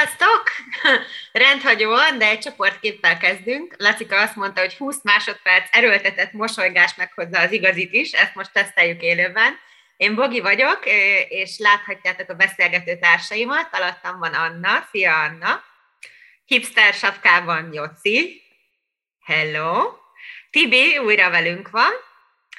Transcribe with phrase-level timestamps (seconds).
[0.00, 0.42] Sziasztok!
[1.32, 3.74] Rendhagyóan, de egy csoportképpel kezdünk.
[3.78, 9.02] Lacika azt mondta, hogy 20 másodperc erőltetett mosolygás meghozza az igazit is, ezt most teszteljük
[9.02, 9.58] élőben.
[9.96, 10.80] Én Bogi vagyok,
[11.28, 13.68] és láthatjátok a beszélgető társaimat.
[13.72, 14.88] Alattam van Anna.
[14.90, 15.62] Szia, Anna!
[16.44, 18.42] Hipster sapkában Joci.
[19.24, 19.96] Hello!
[20.50, 21.92] Tibi újra velünk van.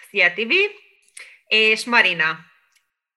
[0.10, 0.70] Szia, Tibi!
[1.48, 2.40] És Marina.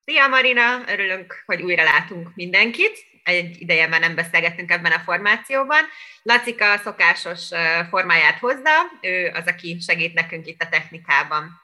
[0.04, 0.82] Szia, Marina!
[0.86, 5.84] Örülünk, hogy újra látunk mindenkit egy ideje már nem beszélgettünk ebben a formációban.
[6.22, 7.48] Lacika szokásos
[7.90, 8.70] formáját hozza,
[9.00, 11.60] ő az, aki segít nekünk itt a technikában.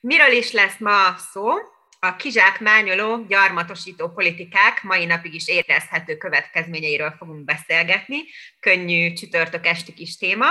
[0.00, 1.52] Miről is lesz ma szó?
[2.00, 8.18] A kizsákmányoló, gyarmatosító politikák mai napig is érezhető következményeiről fogunk beszélgetni.
[8.60, 10.46] Könnyű csütörtök esti kis téma.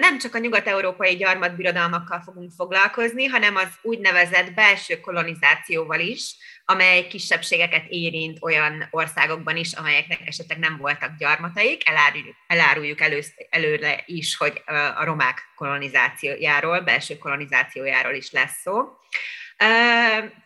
[0.00, 6.34] Nem csak a nyugat-európai gyarmatbirodalmakkal fogunk foglalkozni, hanem az úgynevezett belső kolonizációval is,
[6.70, 11.88] amely kisebbségeket érint olyan országokban is, amelyeknek esetleg nem voltak gyarmataik.
[11.88, 14.62] Eláruljuk, eláruljuk elősz, előre is, hogy
[14.96, 18.88] a romák kolonizációjáról, belső kolonizációjáról is lesz szó.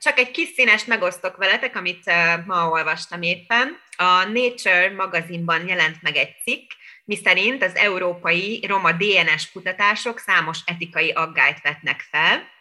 [0.00, 2.10] Csak egy kis színest megosztok veletek, amit
[2.46, 3.80] ma olvastam éppen.
[3.96, 6.70] A Nature magazinban jelent meg egy cikk,
[7.04, 12.52] miszerint az európai roma DNS kutatások számos etikai aggályt vetnek fel,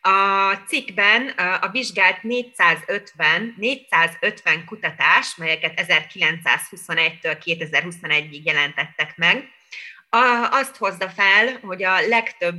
[0.00, 1.28] a cikkben
[1.60, 9.48] a vizsgált 450, 450 kutatás, melyeket 1921-től 2021-ig jelentettek meg,
[10.50, 12.56] azt hozza fel, hogy a legtöbb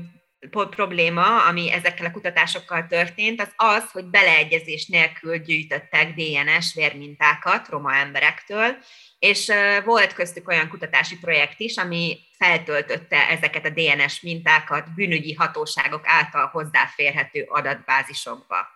[0.50, 7.96] probléma, ami ezekkel a kutatásokkal történt, az az, hogy beleegyezés nélkül gyűjtöttek DNS vérmintákat roma
[7.96, 8.76] emberektől,
[9.20, 9.52] és
[9.86, 16.48] volt köztük olyan kutatási projekt is, ami feltöltötte ezeket a DNS mintákat bűnügyi hatóságok által
[16.48, 18.68] hozzáférhető adatbázisokba.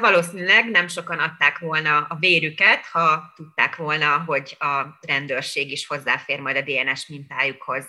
[0.00, 6.40] Valószínűleg nem sokan adták volna a vérüket, ha tudták volna, hogy a rendőrség is hozzáfér
[6.40, 7.86] majd a DNS mintájukhoz.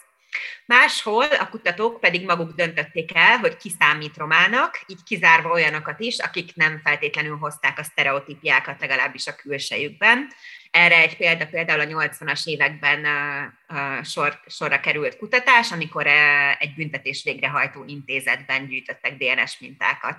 [0.66, 6.56] Máshol a kutatók pedig maguk döntötték el, hogy kiszámít romának, így kizárva olyanokat is, akik
[6.56, 10.28] nem feltétlenül hozták a sztereotípiákat legalábbis a külsejükben.
[10.72, 13.06] Erre egy példa például a 80-as években
[14.04, 16.08] sor, sorra került kutatás, amikor
[16.60, 20.18] egy büntetés végrehajtó intézetben gyűjtöttek DNS mintákat.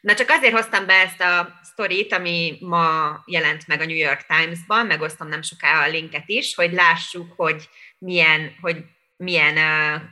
[0.00, 4.26] Na csak azért hoztam be ezt a sztorit, ami ma jelent meg a New York
[4.26, 8.84] Times-ban, megosztom nem soká a linket is, hogy lássuk, hogy milyen, hogy
[9.18, 9.56] milyen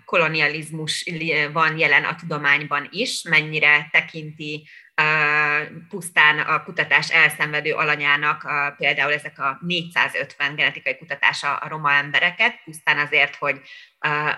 [0.04, 1.12] kolonializmus
[1.52, 4.68] van jelen a tudományban is, mennyire tekinti
[5.88, 8.46] pusztán a kutatás elszenvedő alanyának
[8.76, 13.60] például ezek a 450 genetikai kutatása a roma embereket, pusztán azért, hogy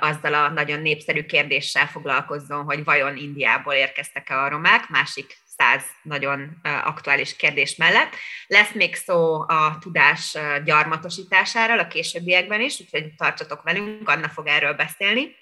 [0.00, 6.60] azzal a nagyon népszerű kérdéssel foglalkozzon, hogy vajon Indiából érkeztek-e a romák, másik száz nagyon
[6.62, 8.14] aktuális kérdés mellett.
[8.46, 14.72] Lesz még szó a tudás gyarmatosításáról a későbbiekben is, úgyhogy tartsatok velünk, Anna fog erről
[14.72, 15.36] beszélni.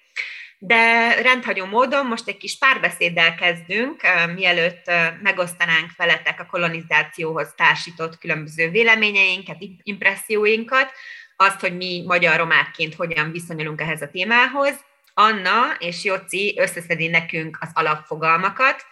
[0.58, 4.00] De rendhagyó módon most egy kis párbeszéddel kezdünk,
[4.34, 4.90] mielőtt
[5.22, 10.92] megosztanánk veletek a kolonizációhoz társított különböző véleményeinket, impresszióinkat,
[11.36, 14.84] azt, hogy mi magyar romákként hogyan viszonyulunk ehhez a témához.
[15.14, 18.84] Anna és Joci összeszedi nekünk az alapfogalmakat,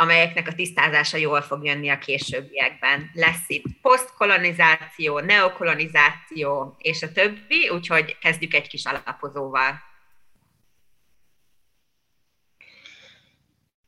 [0.00, 3.10] amelyeknek a tisztázása jól fog jönni a későbbiekben.
[3.14, 9.80] Lesz itt posztkolonizáció, neokolonizáció és a többi, úgyhogy kezdjük egy kis alapozóval.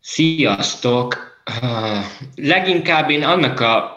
[0.00, 1.40] Sziasztok!
[2.34, 3.96] Leginkább én annak a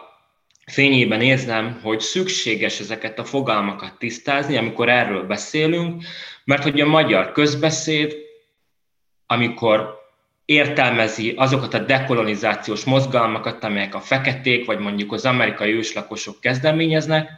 [0.65, 6.03] fényében érzem, hogy szükséges ezeket a fogalmakat tisztázni, amikor erről beszélünk,
[6.43, 8.15] mert hogy a magyar közbeszéd,
[9.25, 9.94] amikor
[10.45, 17.29] értelmezi azokat a dekolonizációs mozgalmakat, amelyek a feketék, vagy mondjuk az amerikai őslakosok kezdeményeznek,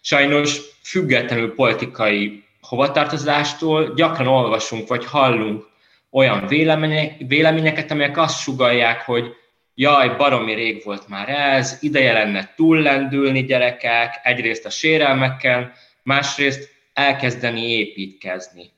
[0.00, 5.64] sajnos függetlenül politikai hovatartozástól gyakran olvasunk vagy hallunk
[6.10, 9.34] olyan vélemények, véleményeket, amelyek azt sugalják, hogy
[9.74, 15.72] jaj, baromi rég volt már ez, ideje lenne túllendülni gyerekek, egyrészt a sérelmekkel,
[16.02, 18.70] másrészt elkezdeni építkezni.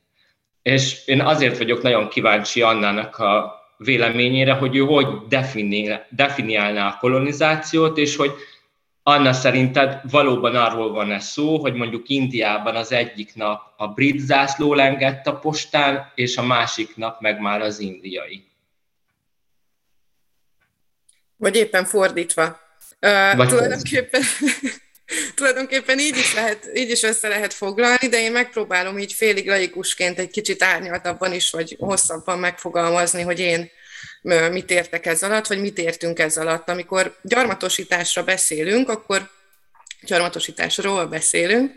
[0.63, 5.07] És én azért vagyok nagyon kíváncsi Annának a véleményére, hogy ő hogy
[6.11, 8.33] definiálná a kolonizációt, és hogy
[9.03, 14.21] Anna szerinted valóban arról van ez szó, hogy mondjuk Indiában az egyik nap a brit
[14.21, 18.45] zászló lengett a postán, és a másik nap meg már az indiai.
[21.37, 22.45] Vagy éppen fordítva.
[23.01, 24.23] Uh, Vagy tulajdonképpen,
[25.39, 30.19] tulajdonképpen így is, lehet, így is össze lehet foglalni, de én megpróbálom így félig laikusként
[30.19, 33.71] egy kicsit árnyaltabban is, vagy hosszabban megfogalmazni, hogy én
[34.51, 36.69] mit értek ez alatt, vagy mit értünk ez alatt.
[36.69, 39.31] Amikor gyarmatosításra beszélünk, akkor
[40.01, 41.73] gyarmatosításról beszélünk,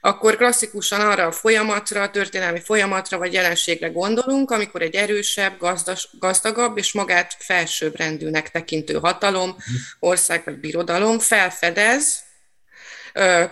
[0.00, 6.08] akkor klasszikusan arra a folyamatra, a történelmi folyamatra vagy jelenségre gondolunk, amikor egy erősebb, gazdas,
[6.18, 9.56] gazdagabb és magát felsőbbrendűnek tekintő hatalom,
[9.98, 12.30] ország vagy birodalom felfedez,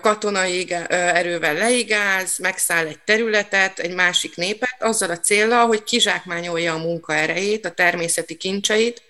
[0.01, 6.79] katonai erővel leigáz, megszáll egy területet, egy másik népet, azzal a célral, hogy kizsákmányolja a
[6.79, 9.03] munkaerejét, a természeti kincseit,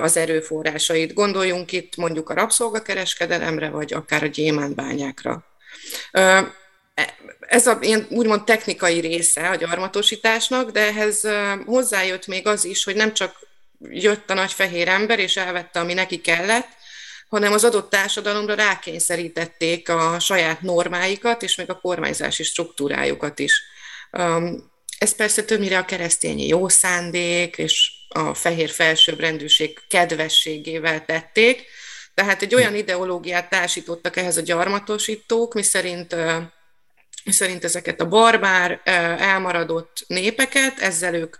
[0.00, 1.14] az erőforrásait.
[1.14, 5.44] Gondoljunk itt mondjuk a rabszolgakereskedelemre, vagy akár a gyémántbányákra.
[6.10, 6.54] E,
[7.40, 11.28] ez a ilyen úgymond technikai része a gyarmatosításnak, de ehhez
[11.64, 13.36] hozzájött még az is, hogy nem csak
[13.80, 16.68] jött a nagy fehér ember, és elvette, ami neki kellett,
[17.28, 23.62] hanem az adott társadalomra rákényszerítették a saját normáikat, és még a kormányzási struktúrájukat is.
[24.98, 31.66] Ez persze többnyire a keresztényi jó szándék, és a fehér felsőbbrendűség kedvességével tették,
[32.14, 36.16] tehát egy olyan ideológiát társítottak ehhez a gyarmatosítók, miszerint
[37.24, 38.80] szerint ezeket a barbár,
[39.18, 41.36] elmaradott népeket, ezzel ők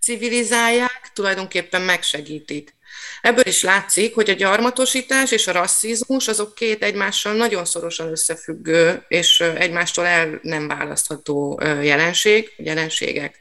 [0.00, 2.74] civilizálják, tulajdonképpen megsegítik.
[3.20, 9.04] Ebből is látszik, hogy a gyarmatosítás és a rasszizmus azok két egymással nagyon szorosan összefüggő
[9.08, 13.40] és egymástól el nem választható jelenség, jelenségek.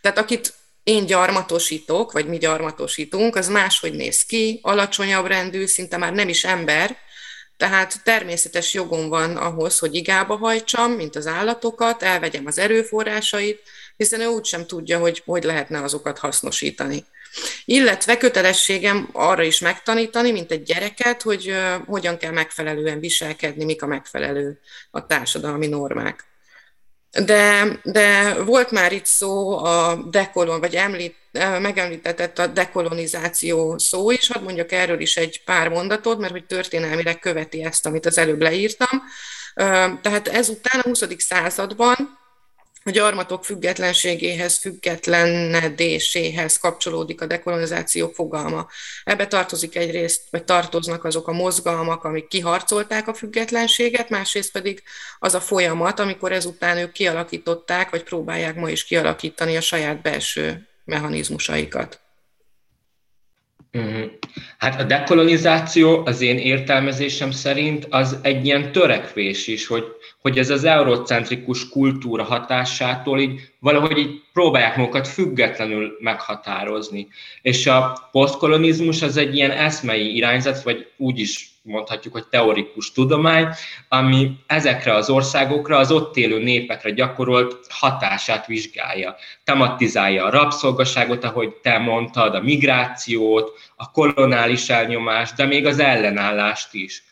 [0.00, 6.12] Tehát akit én gyarmatosítok, vagy mi gyarmatosítunk, az máshogy néz ki, alacsonyabb rendű, szinte már
[6.12, 6.96] nem is ember,
[7.56, 13.62] tehát természetes jogom van ahhoz, hogy igába hajtsam, mint az állatokat, elvegyem az erőforrásait,
[13.96, 17.04] hiszen ő úgysem tudja, hogy hogy lehetne azokat hasznosítani.
[17.64, 21.54] Illetve kötelességem arra is megtanítani, mint egy gyereket, hogy
[21.86, 24.60] hogyan kell megfelelően viselkedni, mik a megfelelő
[24.90, 26.24] a társadalmi normák.
[27.24, 31.16] De, de volt már itt szó a dekolon, vagy említ,
[31.60, 37.18] megemlítetett a dekolonizáció szó is, hadd mondjak erről is egy pár mondatot, mert hogy történelmileg
[37.18, 39.02] követi ezt, amit az előbb leírtam.
[40.02, 41.04] Tehát ezután a 20.
[41.18, 42.18] században
[42.86, 48.68] a gyarmatok függetlenségéhez, függetlenedéséhez kapcsolódik a dekolonizáció fogalma.
[49.04, 54.82] Ebbe tartozik egyrészt, vagy tartoznak azok a mozgalmak, amik kiharcolták a függetlenséget, másrészt pedig
[55.18, 60.68] az a folyamat, amikor ezután ők kialakították, vagy próbálják ma is kialakítani a saját belső
[60.84, 62.05] mechanizmusaikat.
[63.76, 64.02] Mhm.
[64.58, 69.84] Hát a dekolonizáció az én értelmezésem szerint az egy ilyen törekvés is, hogy
[70.20, 77.08] hogy ez az eurocentrikus kultúra hatásától így valahogy így próbálják magukat függetlenül meghatározni.
[77.42, 83.48] És a posztkolonizmus az egy ilyen eszmei irányzat, vagy úgy is mondhatjuk, hogy teorikus tudomány,
[83.88, 89.16] ami ezekre az országokra, az ott élő népekre gyakorolt hatását vizsgálja.
[89.44, 96.74] Tematizálja a rabszolgaságot, ahogy te mondtad, a migrációt, a kolonális elnyomást, de még az ellenállást
[96.74, 97.04] is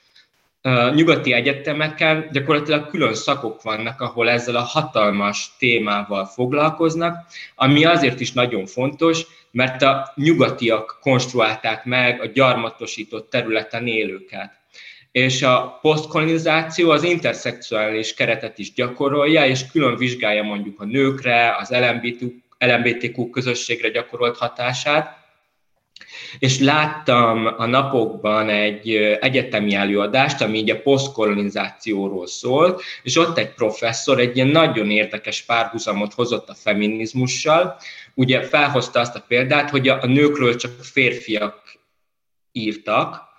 [0.95, 8.33] nyugati egyetemeken gyakorlatilag külön szakok vannak, ahol ezzel a hatalmas témával foglalkoznak, ami azért is
[8.33, 14.53] nagyon fontos, mert a nyugatiak konstruálták meg a gyarmatosított területen élőket.
[15.13, 21.71] És a posztkolonizáció az interszexuális keretet is gyakorolja, és külön vizsgálja mondjuk a nőkre, az
[21.71, 22.27] LMBTQ,
[22.59, 25.24] LMBTQ közösségre gyakorolt hatását,
[26.39, 33.55] és láttam a napokban egy egyetemi előadást, ami így a posztkolonizációról szól, és ott egy
[33.55, 37.77] professzor egy ilyen nagyon érdekes párhuzamot hozott a feminizmussal.
[38.15, 41.63] Ugye felhozta azt a példát, hogy a nőkről csak férfiak
[42.53, 43.33] írtak,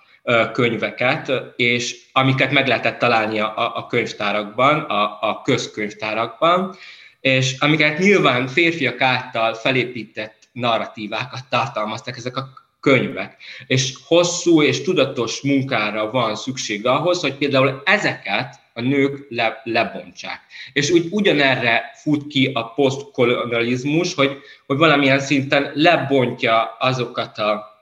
[0.52, 6.76] könyveket, és amiket meg lehetett találni a, a könyvtárakban, a, a közkönyvtárakban,
[7.20, 13.36] és amiket nyilván férfiak által felépített narratívákat tartalmaztak ezek a könyvek.
[13.66, 20.40] És hosszú és tudatos munkára van szükség ahhoz, hogy például ezeket a nők le, lebontsák.
[20.72, 27.74] És úgy ugyanerre fut ki a posztkolonializmus, hogy, hogy valamilyen szinten lebontja azokat a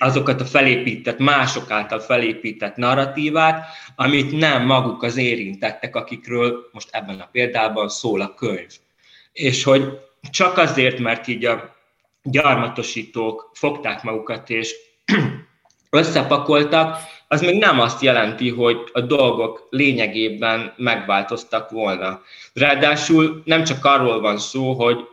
[0.00, 7.20] azokat a felépített, mások által felépített narratívát, amit nem maguk az érintettek, akikről most ebben
[7.20, 8.70] a példában szól a könyv.
[9.32, 9.98] És hogy
[10.30, 11.77] csak azért, mert így a
[12.30, 14.74] gyarmatosítók fogták magukat és
[15.90, 22.20] összepakoltak, az még nem azt jelenti, hogy a dolgok lényegében megváltoztak volna.
[22.52, 25.06] Ráadásul nem csak arról van szó, hogy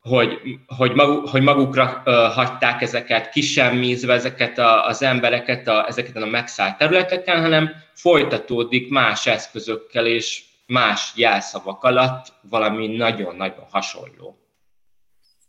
[0.00, 6.16] hogy, hogy, maguk, hogy magukra uh, hagyták ezeket, kisemmízve ezeket a, az embereket a, ezeket
[6.16, 14.45] a megszállt területeken, hanem folytatódik más eszközökkel és más jelszavak alatt valami nagyon-nagyon hasonló.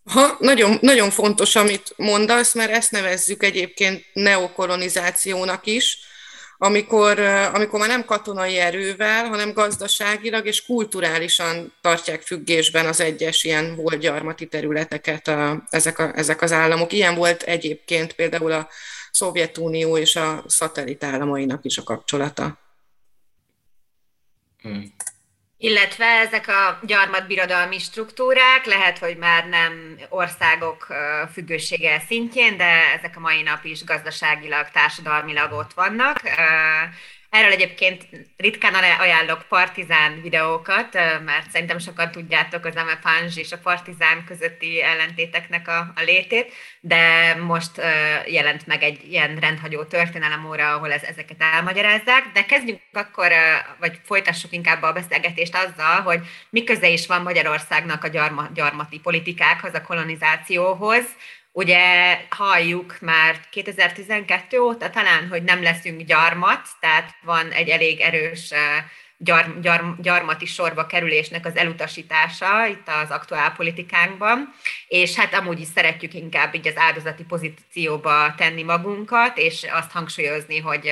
[0.08, 5.98] Ha, nagyon, nagyon fontos, amit mondasz, mert ezt nevezzük egyébként neokolonizációnak is,
[6.58, 7.20] amikor,
[7.54, 14.00] amikor már nem katonai erővel, hanem gazdaságilag és kulturálisan tartják függésben az egyes ilyen volt
[14.00, 16.94] gyarmati területeket a, ezek, a, ezek az államok.
[16.94, 18.68] Ilyen volt egyébként például a
[19.12, 22.58] Szovjetunió és a szatellit államainak is a kapcsolata.
[24.62, 24.94] Hmm.
[25.60, 30.88] Illetve ezek a gyarmatbirodalmi struktúrák, lehet, hogy már nem országok
[31.34, 36.22] függősége szintjén, de ezek a mai nap is gazdaságilag, társadalmilag ott vannak.
[37.30, 38.08] Erről egyébként
[38.38, 40.94] ritkán ajánlok partizán videókat,
[41.26, 47.36] mert szerintem sokan tudjátok az Amepanzs és a partizán közötti ellentéteknek a, a létét, de
[47.36, 47.72] most
[48.26, 52.32] jelent meg egy ilyen rendhagyó történelem óra, ahol ez, ezeket elmagyarázzák.
[52.34, 53.32] De kezdjünk akkor,
[53.80, 56.20] vagy folytassuk inkább a beszélgetést azzal, hogy
[56.50, 61.06] mi is van Magyarországnak a gyarma, gyarmati politikákhoz, a kolonizációhoz,
[61.58, 68.54] Ugye halljuk már 2012 óta talán, hogy nem leszünk gyarmat, tehát van egy elég erős
[69.18, 74.54] gyar, gyar, gyarmati sorba kerülésnek az elutasítása itt az aktuál politikánkban,
[74.88, 80.60] és hát amúgy is szeretjük inkább így az áldozati pozícióba tenni magunkat, és azt hangsúlyozni,
[80.60, 80.92] hogy,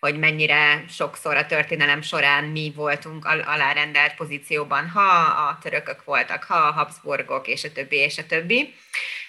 [0.00, 5.08] hogy mennyire sokszor a történelem során mi voltunk alárendelt pozícióban, ha
[5.48, 8.74] a törökök voltak, ha a Habsburgok, és a többi, és a többi.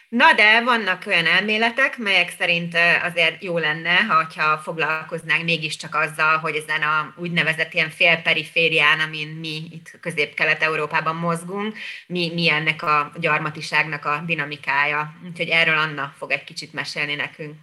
[0.09, 6.55] Na de vannak olyan elméletek, melyek szerint azért jó lenne, ha foglalkoznánk mégiscsak azzal, hogy
[6.55, 14.05] ezen a úgynevezett ilyen félperiférián, amin mi itt közép-kelet-európában mozgunk, mi, mi ennek a gyarmatiságnak
[14.05, 15.13] a dinamikája.
[15.27, 17.55] Úgyhogy erről Anna fog egy kicsit mesélni nekünk.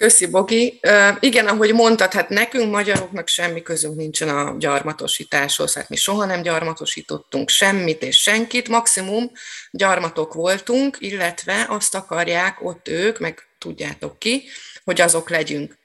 [0.00, 0.80] Köszi, Bogi.
[1.20, 6.42] Igen, ahogy mondtad, hát nekünk magyaroknak semmi közünk nincsen a gyarmatosításhoz, hát mi soha nem
[6.42, 9.30] gyarmatosítottunk semmit és senkit, maximum
[9.70, 14.44] gyarmatok voltunk, illetve azt akarják ott ők, meg tudjátok ki,
[14.84, 15.78] hogy azok legyünk.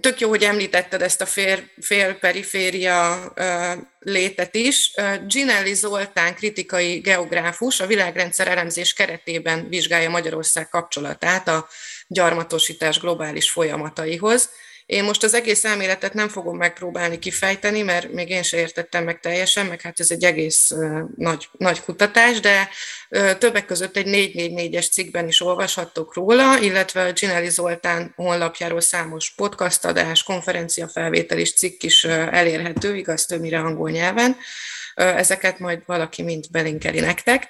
[0.00, 4.94] Tök jó, hogy említetted ezt a fél, fél periféria uh, létet is.
[5.26, 11.68] Ginelli Zoltán kritikai geográfus a világrendszer elemzés keretében vizsgálja Magyarország kapcsolatát a
[12.08, 14.50] gyarmatosítás globális folyamataihoz.
[14.86, 19.20] Én most az egész elméletet nem fogom megpróbálni kifejteni, mert még én sem értettem meg
[19.20, 20.72] teljesen, meg hát ez egy egész
[21.16, 22.68] nagy, nagy kutatás, de
[23.38, 31.38] többek között egy 444-es cikkben is olvashattok róla, illetve Ginelli Zoltán honlapjáról számos podcastadás, konferenciafelvétel
[31.38, 34.36] és cikk is elérhető, igaz többnyire angol nyelven.
[34.94, 37.48] Ezeket majd valaki mind belinkeli nektek.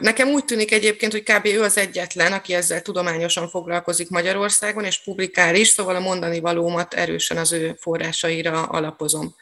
[0.00, 1.46] Nekem úgy tűnik egyébként, hogy kb.
[1.46, 6.94] ő az egyetlen, aki ezzel tudományosan foglalkozik Magyarországon, és publikál is, szóval a mondani valómat
[6.94, 9.34] erősen az ő forrásaira alapozom.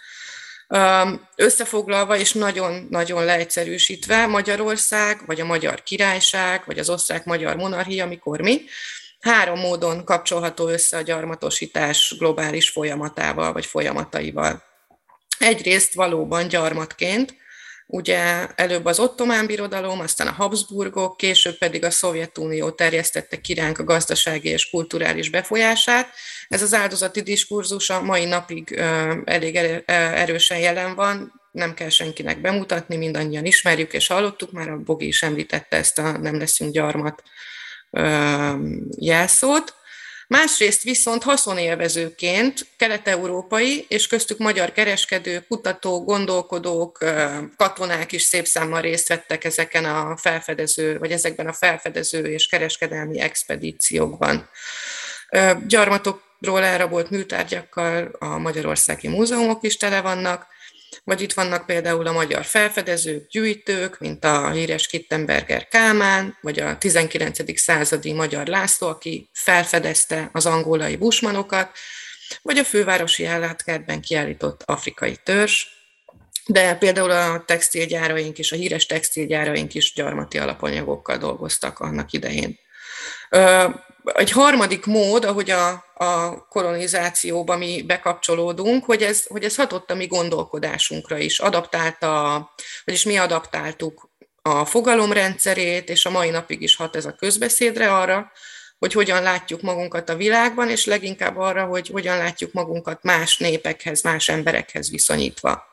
[1.37, 8.61] Összefoglalva és nagyon-nagyon leegyszerűsítve, Magyarország, vagy a Magyar Királyság, vagy az osztrák-magyar monarchia, mikor mi,
[9.21, 14.63] három módon kapcsolható össze a gyarmatosítás globális folyamatával, vagy folyamataival.
[15.39, 17.43] Egyrészt valóban gyarmatként,
[17.87, 23.85] Ugye előbb az ottomán birodalom, aztán a Habsburgok, később pedig a Szovjetunió terjesztette kiránk a
[23.85, 26.09] gazdasági és kulturális befolyását.
[26.49, 28.73] Ez az áldozati diskurzus a mai napig
[29.25, 35.07] elég erősen jelen van, nem kell senkinek bemutatni, mindannyian ismerjük és hallottuk, már a Bogi
[35.07, 37.23] is említette ezt a nem leszünk gyarmat
[38.99, 39.75] jelszót.
[40.29, 46.99] Másrészt viszont haszonélvezőként kelet-európai és köztük magyar kereskedők, kutatók, gondolkodók,
[47.57, 53.21] katonák is szép számmal részt vettek ezeken a felfedező, vagy ezekben a felfedező és kereskedelmi
[53.21, 54.49] expedíciókban.
[55.67, 60.47] Gyarmatokról elrabolt műtárgyakkal a magyarországi múzeumok is tele vannak,
[61.05, 66.79] vagy itt vannak például a magyar felfedezők, gyűjtők, mint a híres Kittenberger Kálmán, vagy a
[66.79, 67.59] 19.
[67.61, 71.71] századi Magyar László, aki felfedezte az angolai busmanokat,
[72.43, 75.67] vagy a fővárosi állátkertben kiállított afrikai törzs,
[76.47, 82.59] de például a textilgyáraink is, a híres textilgyáraink is gyarmati alapanyagokkal dolgoztak annak idején.
[84.05, 89.95] Egy harmadik mód, ahogy a, a kolonizációba mi bekapcsolódunk, hogy ez, hogy ez hatott a
[89.95, 92.51] mi gondolkodásunkra is, adaptálta,
[92.85, 94.11] vagyis mi adaptáltuk
[94.43, 98.33] a fogalomrendszerét, és a mai napig is hat ez a közbeszédre arra,
[98.79, 104.03] hogy hogyan látjuk magunkat a világban, és leginkább arra, hogy hogyan látjuk magunkat más népekhez,
[104.03, 105.65] más emberekhez viszonyítva.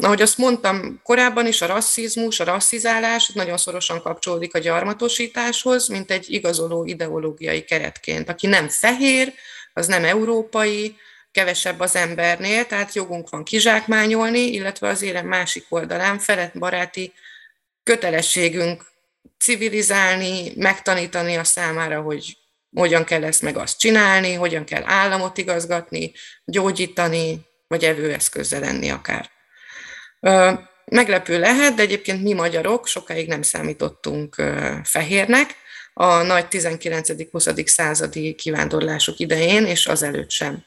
[0.00, 6.10] Ahogy azt mondtam korábban is, a rasszizmus, a rasszizálás nagyon szorosan kapcsolódik a gyarmatosításhoz, mint
[6.10, 8.28] egy igazoló ideológiai keretként.
[8.28, 9.32] Aki nem fehér,
[9.72, 10.96] az nem európai,
[11.30, 16.20] kevesebb az embernél, tehát jogunk van kizsákmányolni, illetve az élem másik oldalán
[16.54, 17.12] baráti
[17.82, 18.84] kötelességünk
[19.38, 22.36] civilizálni, megtanítani a számára, hogy
[22.74, 26.12] hogyan kell ezt meg azt csinálni, hogyan kell államot igazgatni,
[26.44, 29.36] gyógyítani, vagy evőeszközzel lenni akár.
[30.84, 34.34] Meglepő lehet, de egyébként mi magyarok sokáig nem számítottunk
[34.84, 35.54] fehérnek,
[36.00, 37.66] a nagy 19.-20.
[37.66, 40.64] századi kivándorlások idején, és az előtt sem.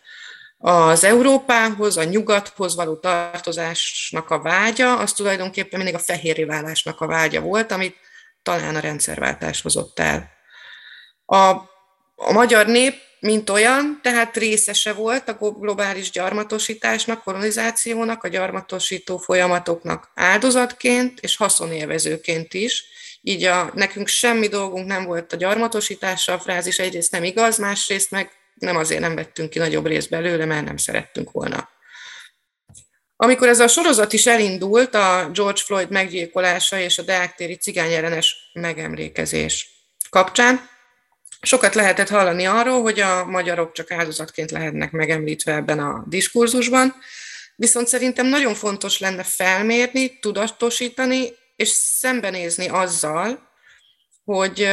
[0.57, 7.07] Az Európához, a nyugathoz való tartozásnak a vágya, az tulajdonképpen mindig a fehérri válásnak a
[7.07, 7.95] vágya volt, amit
[8.43, 10.29] talán a rendszerváltás hozott el.
[11.25, 11.37] A,
[12.15, 20.11] a magyar nép, mint olyan, tehát részese volt a globális gyarmatosításnak, kolonizációnak, a gyarmatosító folyamatoknak
[20.15, 22.83] áldozatként és haszonélvezőként is,
[23.21, 28.11] így a, nekünk semmi dolgunk nem volt a gyarmatosítással, a frázis egyrészt nem igaz, másrészt
[28.11, 31.69] meg nem azért nem vettünk ki nagyobb részt belőle, mert nem szerettünk volna.
[33.15, 39.69] Amikor ez a sorozat is elindult, a George Floyd meggyilkolása és a deáktéri cigányellenes megemlékezés
[40.09, 40.69] kapcsán,
[41.41, 46.95] sokat lehetett hallani arról, hogy a magyarok csak áldozatként lehetnek megemlítve ebben a diskurzusban,
[47.55, 53.49] viszont szerintem nagyon fontos lenne felmérni, tudatosítani és szembenézni azzal,
[54.23, 54.69] hogy,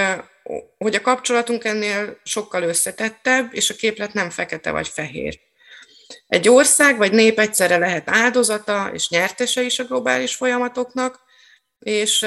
[0.79, 5.41] hogy a kapcsolatunk ennél sokkal összetettebb, és a képlet nem fekete vagy fehér.
[6.27, 11.21] Egy ország vagy nép egyszerre lehet áldozata és nyertese is a globális folyamatoknak,
[11.79, 12.23] és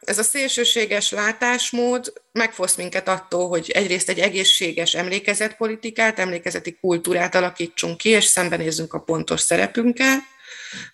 [0.00, 7.96] ez a szélsőséges látásmód megfosz minket attól, hogy egyrészt egy egészséges emlékezetpolitikát, emlékezeti kultúrát alakítsunk
[7.96, 10.18] ki, és szembenézzünk a pontos szerepünkkel,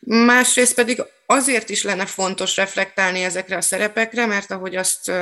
[0.01, 5.13] Másrészt pedig azért is lenne fontos reflektálni ezekre a szerepekre, mert ahogy azt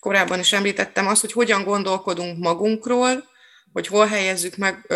[0.00, 3.30] korábban is említettem, az, hogy hogyan gondolkodunk magunkról,
[3.72, 4.86] hogy hol helyezzük, meg,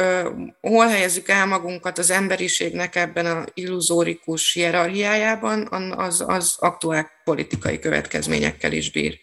[0.61, 8.73] hol helyezzük el magunkat az emberiségnek ebben a illuzórikus hierarchiájában, az, az aktuál politikai következményekkel
[8.73, 9.18] is bír.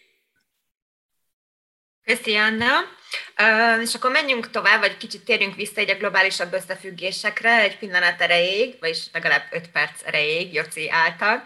[2.04, 2.72] Köszi, Anna.
[3.82, 8.76] És akkor menjünk tovább, vagy kicsit térjünk vissza egy a globálisabb összefüggésekre, egy pillanat erejéig,
[8.80, 11.44] vagyis legalább öt perc erejéig, Joci által.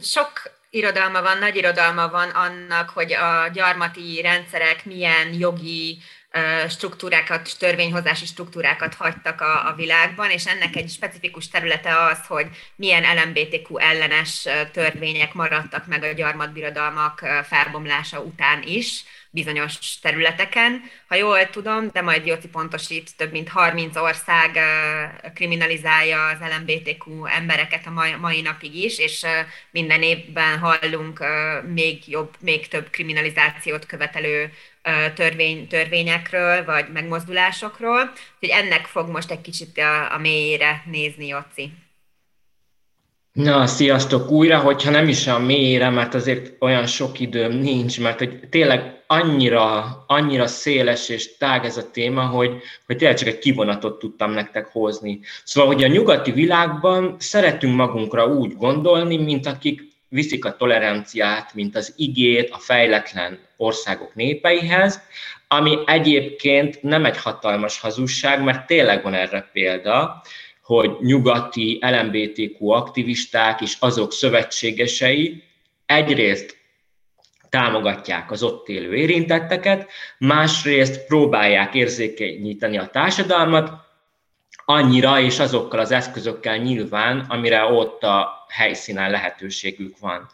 [0.00, 0.30] Sok
[0.70, 5.98] irodalma van, nagy irodalma van annak, hogy a gyarmati rendszerek milyen jogi
[6.68, 12.46] struktúrákat, törvényhozási struktúrákat hagytak a, a világban, és ennek egy specifikus területe az, hogy
[12.76, 19.04] milyen LMBTQ ellenes törvények maradtak meg a gyarmatbirodalmak felbomlása után is,
[19.36, 20.82] bizonyos területeken.
[21.08, 24.58] Ha jól tudom, de majd Jóci pontosít, több mint 30 ország
[25.34, 29.26] kriminalizálja az LMBTQ embereket a mai, napig is, és
[29.70, 31.24] minden évben hallunk
[31.74, 34.52] még jobb, még több kriminalizációt követelő
[35.14, 38.00] törvény, törvényekről, vagy megmozdulásokról.
[38.40, 41.72] Úgyhogy ennek fog most egy kicsit a, a mélyére nézni Jóci.
[43.32, 48.18] Na, sziasztok újra, hogyha nem is a mélyére, mert azért olyan sok időm nincs, mert
[48.18, 53.38] hogy tényleg annyira, annyira széles és tág ez a téma, hogy, hogy tényleg csak egy
[53.38, 55.20] kivonatot tudtam nektek hozni.
[55.44, 61.76] Szóval, hogy a nyugati világban szeretünk magunkra úgy gondolni, mint akik viszik a toleranciát, mint
[61.76, 65.00] az igét a fejletlen országok népeihez,
[65.48, 70.22] ami egyébként nem egy hatalmas hazugság, mert tényleg van erre példa,
[70.62, 75.42] hogy nyugati LMBTQ aktivisták és azok szövetségesei
[75.86, 76.56] egyrészt
[77.48, 83.85] támogatják az ott élő érintetteket, másrészt próbálják érzékenyíteni a társadalmat,
[84.68, 90.28] annyira és azokkal az eszközökkel nyilván, amire ott a helyszínen lehetőségük van.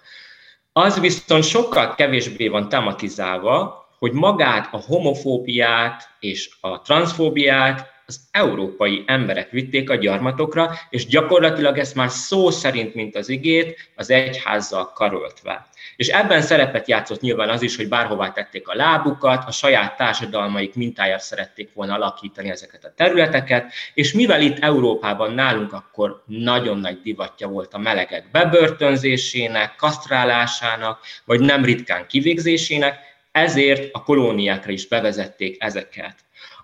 [0.72, 9.02] Az viszont sokkal kevésbé van tematizálva, hogy magát a homofóbiát és a transzfóbiát az európai
[9.06, 14.92] emberek vitték a gyarmatokra, és gyakorlatilag ezt már szó szerint, mint az igét, az egyházzal
[14.92, 15.66] karoltva.
[15.96, 20.74] És ebben szerepet játszott nyilván az is, hogy bárhová tették a lábukat, a saját társadalmaik
[20.74, 27.00] mintájára szerették volna alakítani ezeket a területeket, és mivel itt Európában nálunk akkor nagyon nagy
[27.02, 32.98] divatja volt a melegek bebörtönzésének, kasztrálásának, vagy nem ritkán kivégzésének,
[33.32, 36.14] ezért a kolóniákra is bevezették ezeket.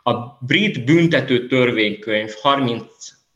[0.09, 2.85] A brit büntető törvénykönyv 30,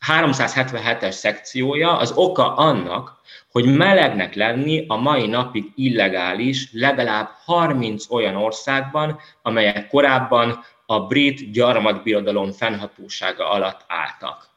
[0.07, 8.35] 377-es szekciója az oka annak, hogy melegnek lenni a mai napig illegális legalább 30 olyan
[8.35, 14.49] országban, amelyek korábban a brit gyarmatbirodalom fennhatósága alatt álltak.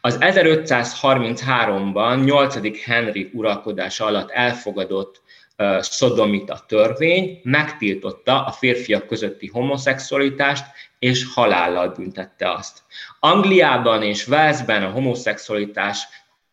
[0.00, 2.84] Az 1533-ban 8.
[2.84, 5.22] Henry uralkodása alatt elfogadott
[5.80, 10.64] szodomita törvény megtiltotta a férfiak közötti homoszexualitást,
[10.98, 12.82] és halállal büntette azt.
[13.20, 16.08] Angliában és Walesben a homoszexualitás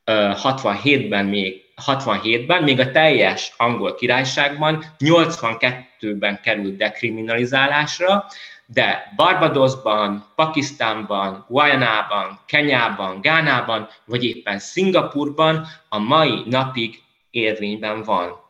[0.05, 8.25] 67-ben még 67-ben, még a teljes angol királyságban 82-ben került dekriminalizálásra,
[8.65, 18.40] de Barbadosban, Pakisztánban, Guyanában, Kenyában, Gánában, vagy éppen Szingapurban a mai napig érvényben van.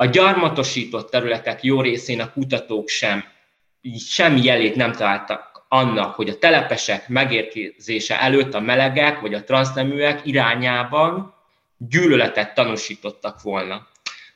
[0.00, 3.24] A gyarmatosított területek jó részén a kutatók sem
[4.08, 10.20] semmi jelét nem találtak annak, hogy a telepesek megérkezése előtt a melegek vagy a transzneműek
[10.24, 11.34] irányában
[11.76, 13.86] gyűlöletet tanúsítottak volna.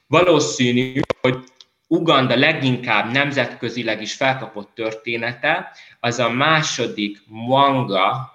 [0.07, 1.39] Valószínű, hogy
[1.87, 8.33] Uganda leginkább nemzetközileg is felkapott története, az a második Mwanga,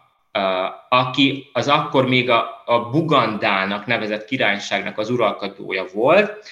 [0.89, 6.47] aki az akkor még a, a Bugandának nevezett királyságnak az uralkodója volt,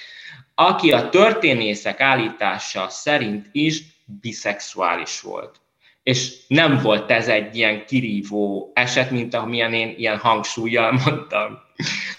[0.58, 3.82] aki a történészek állítása szerint is
[4.20, 5.60] biszexuális volt.
[6.02, 11.58] És nem volt ez egy ilyen kirívó eset, mint amilyen én ilyen hangsúlyjal mondtam.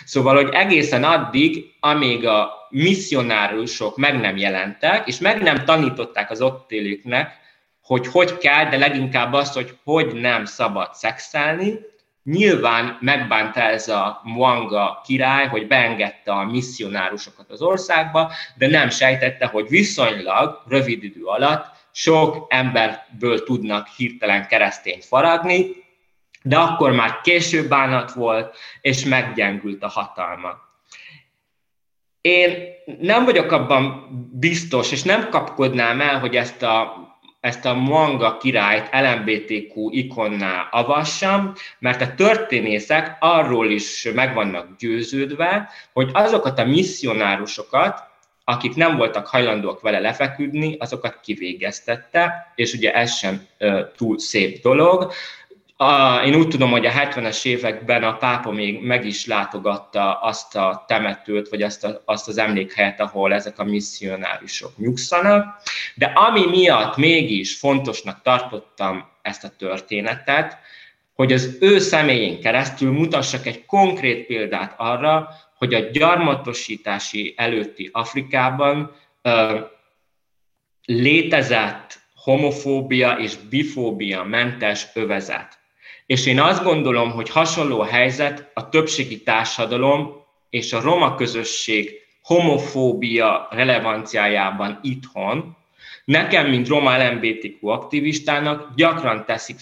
[0.06, 6.41] Szóval, hogy egészen addig, amíg a misszionárusok meg nem jelentek, és meg nem tanították az
[6.41, 7.32] ott élőknek,
[7.82, 11.80] hogy hogy kell, de leginkább azt, hogy hogy nem szabad szexelni,
[12.32, 19.46] Nyilván megbánta ez a Muanga király, hogy beengedte a misszionárusokat az országba, de nem sejtette,
[19.46, 25.66] hogy viszonylag rövid idő alatt sok emberből tudnak hirtelen keresztényt faragni,
[26.42, 30.50] de akkor már később bánat volt, és meggyengült a hatalma.
[32.22, 32.68] Én
[33.00, 37.07] nem vagyok abban biztos, és nem kapkodnám el, hogy ezt a
[37.39, 45.69] ezt a manga királyt LMBTQ ikonná avassam, mert a történészek arról is meg vannak győződve,
[45.93, 48.04] hogy azokat a misszionárusokat,
[48.43, 53.47] akik nem voltak hajlandóak vele lefeküdni, azokat kivégeztette, és ugye ez sem
[53.95, 55.12] túl szép dolog.
[55.80, 60.56] A, én úgy tudom, hogy a 70-es években a pápa még meg is látogatta azt
[60.56, 65.62] a temetőt, vagy azt, a, azt az emlékhelyet, ahol ezek a misszionárisok nyugszanak.
[65.96, 70.58] De ami miatt mégis fontosnak tartottam ezt a történetet,
[71.13, 78.96] hogy az ő személyén keresztül mutassak egy konkrét példát arra, hogy a gyarmatosítási előtti Afrikában
[79.22, 79.60] ö,
[80.86, 85.57] létezett homofóbia és bifóbia mentes övezet.
[86.08, 91.91] És én azt gondolom, hogy hasonló helyzet a többségi társadalom és a roma közösség
[92.22, 95.56] homofóbia relevanciájában itthon,
[96.08, 99.60] Nekem, mint roma LMBTQ aktivistának gyakran teszik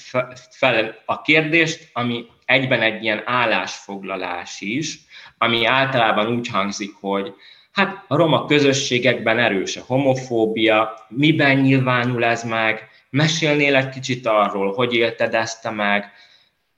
[0.50, 5.00] fel a kérdést, ami egyben egy ilyen állásfoglalás is,
[5.38, 7.34] ami általában úgy hangzik, hogy
[7.72, 14.74] hát a roma közösségekben erős a homofóbia, miben nyilvánul ez meg, mesélnél egy kicsit arról,
[14.74, 16.12] hogy élted ezt meg,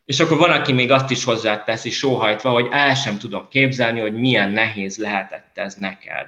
[0.08, 4.14] és akkor van, aki még azt is hozzáteszi sóhajtva, hogy el sem tudom képzelni, hogy
[4.14, 6.28] milyen nehéz lehetett ez neked.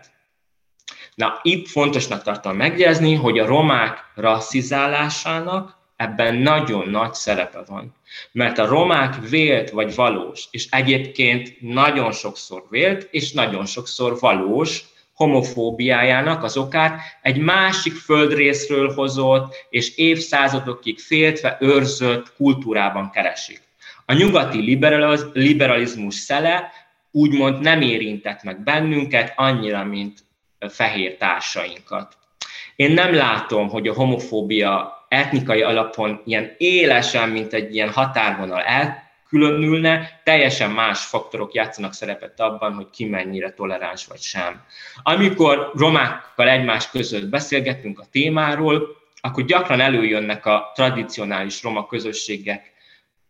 [1.16, 7.96] Na, itt fontosnak tartom megjegyezni, hogy a romák rasszizálásának ebben nagyon nagy szerepe van.
[8.32, 14.84] Mert a romák vélt vagy valós, és egyébként nagyon sokszor vélt, és nagyon sokszor valós
[15.14, 23.68] homofóbiájának az okát egy másik földrészről hozott, és évszázadokig féltve őrzött kultúrában keresik.
[24.10, 24.80] A nyugati
[25.34, 26.72] liberalizmus szele
[27.12, 30.20] úgymond nem érintett meg bennünket annyira, mint
[30.70, 32.18] fehér társainkat.
[32.76, 40.22] Én nem látom, hogy a homofóbia etnikai alapon ilyen élesen, mint egy ilyen határvonal elkülönülne,
[40.24, 44.64] teljesen más faktorok játszanak szerepet abban, hogy ki mennyire toleráns vagy sem.
[45.04, 48.88] Amikor romákkal egymás között beszélgetünk a témáról,
[49.22, 52.78] akkor gyakran előjönnek a tradicionális roma közösségek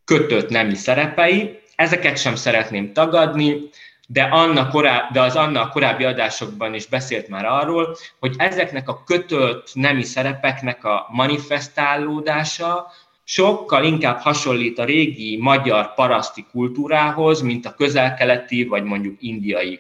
[0.09, 3.69] kötött nemi szerepei, ezeket sem szeretném tagadni,
[4.07, 9.03] de, annak koráb, de az annak korábbi adásokban is beszélt már arról, hogy ezeknek a
[9.03, 12.91] kötött nemi szerepeknek a manifestálódása
[13.23, 19.79] sokkal inkább hasonlít a régi magyar paraszti kultúrához, mint a közelkeleti vagy mondjuk indiai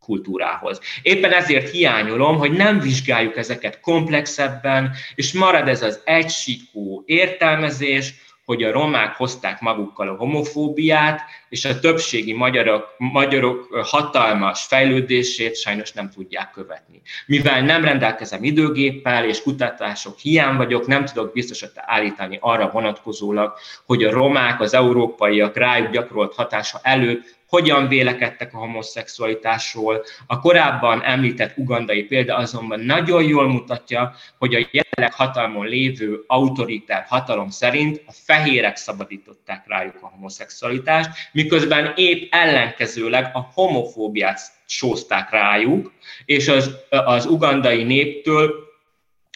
[0.00, 0.80] kultúrához.
[1.02, 8.62] Éppen ezért hiányolom, hogy nem vizsgáljuk ezeket komplexebben, és marad ez az egysíkú értelmezés, hogy
[8.62, 16.10] a romák hozták magukkal a homofóbiát, és a többségi magyarok, magyarok hatalmas fejlődését sajnos nem
[16.10, 17.02] tudják követni.
[17.26, 23.52] Mivel nem rendelkezem időgéppel, és kutatások hiány vagyok, nem tudok biztosat állítani arra vonatkozólag,
[23.86, 30.04] hogy a romák, az európaiak rájuk gyakorolt hatása előtt hogyan vélekedtek a homoszexualitásról.
[30.26, 37.04] A korábban említett ugandai példa azonban nagyon jól mutatja, hogy a jelenleg hatalmon lévő autoritár
[37.08, 45.92] hatalom szerint a fehérek szabadították rájuk a homoszexualitást, miközben épp ellenkezőleg a homofóbiát sózták rájuk,
[46.24, 48.73] és az, az ugandai néptől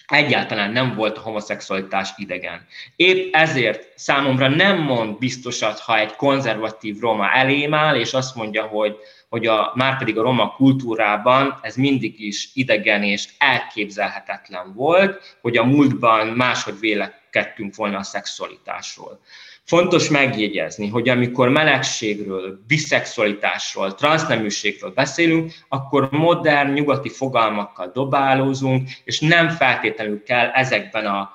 [0.09, 2.67] egyáltalán nem volt a homoszexualitás idegen.
[2.97, 8.63] Épp ezért számomra nem mond biztosat, ha egy konzervatív roma elém áll, és azt mondja,
[8.63, 8.97] hogy,
[9.29, 15.57] hogy a, már pedig a roma kultúrában ez mindig is idegen és elképzelhetetlen volt, hogy
[15.57, 19.21] a múltban máshogy vélekedtünk volna a szexualitásról.
[19.69, 29.49] Fontos megjegyezni, hogy amikor melegségről, biszexualitásról, transzneműségről beszélünk, akkor modern, nyugati fogalmakkal dobálózunk, és nem
[29.49, 31.31] feltétlenül kell ezekben a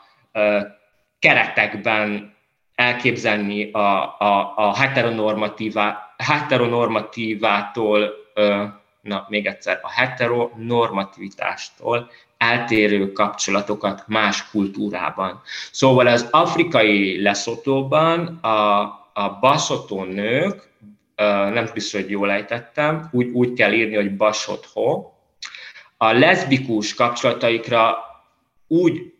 [1.20, 2.36] keretekben
[2.76, 8.14] elképzelni a, a, a heteronormatívá, heteronormatívától,
[9.02, 12.10] na még egyszer, a heteronormativitástól
[12.52, 15.42] eltérő kapcsolatokat más kultúrában.
[15.72, 18.80] Szóval az afrikai leszotóban a,
[19.14, 20.72] a baszotó nők,
[21.54, 25.12] nem biztos, hogy jól ejtettem, úgy, úgy kell írni, hogy basotho,
[25.98, 27.98] a leszbikus kapcsolataikra
[28.68, 29.14] úgy,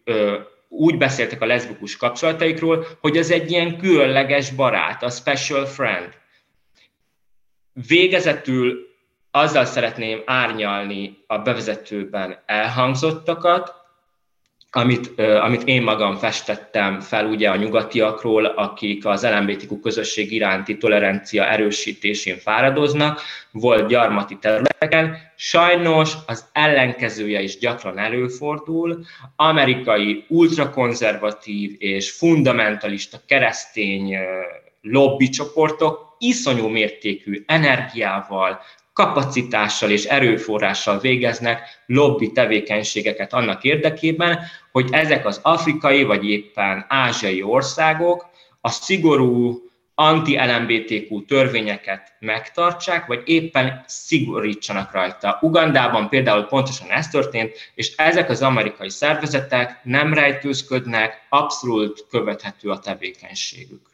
[0.70, 6.10] úgy beszéltek a leszbikus kapcsolataikról, hogy ez egy ilyen különleges barát, a special friend.
[7.88, 8.93] Végezetül
[9.36, 13.74] azzal szeretném árnyalni a bevezetőben elhangzottakat,
[14.76, 21.46] amit, amit én magam festettem fel ugye a nyugatiakról, akik az LMBTQ közösség iránti tolerancia
[21.46, 25.18] erősítésén fáradoznak, volt gyarmati területeken.
[25.36, 29.06] Sajnos az ellenkezője is gyakran előfordul.
[29.36, 34.18] Amerikai ultrakonzervatív és fundamentalista keresztény
[34.82, 38.60] lobbycsoportok iszonyú mértékű energiával,
[38.94, 44.40] kapacitással és erőforrással végeznek lobby tevékenységeket annak érdekében,
[44.72, 48.26] hogy ezek az afrikai vagy éppen ázsiai országok
[48.62, 49.62] a szigorú
[49.96, 55.38] anti-LMBTQ törvényeket megtartsák, vagy éppen szigorítsanak rajta.
[55.42, 62.80] Ugandában például pontosan ez történt, és ezek az amerikai szervezetek nem rejtőzködnek, abszolút követhető a
[62.80, 63.93] tevékenységük.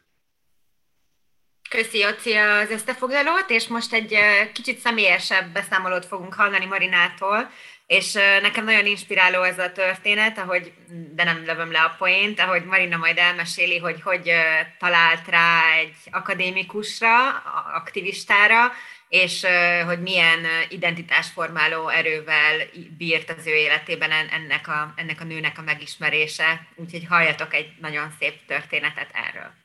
[1.70, 4.18] Köszi, Jóci, az összefoglalót, és most egy
[4.54, 7.52] kicsit személyesebb beszámolót fogunk hallani Marinától,
[7.88, 10.74] és nekem nagyon inspiráló ez a történet, ahogy,
[11.16, 14.32] de nem lövöm le a poént, ahogy Marina majd elmeséli, hogy hogy
[14.80, 17.30] talált rá egy akadémikusra,
[17.74, 18.72] aktivistára,
[19.10, 19.46] és
[19.86, 22.58] hogy milyen identitásformáló erővel
[22.98, 26.68] bírt az ő életében ennek a, ennek a nőnek a megismerése.
[26.76, 29.59] Úgyhogy halljatok egy nagyon szép történetet erről.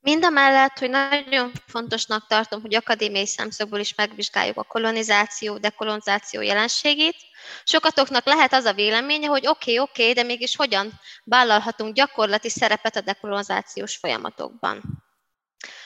[0.00, 7.16] Mindamellett, hogy nagyon fontosnak tartom, hogy akadémiai szemszögből is megvizsgáljuk a kolonizáció, dekolonizáció jelenségét,
[7.64, 12.50] sokatoknak lehet az a véleménye, hogy oké, okay, oké, okay, de mégis hogyan vállalhatunk gyakorlati
[12.50, 14.82] szerepet a dekolonizációs folyamatokban.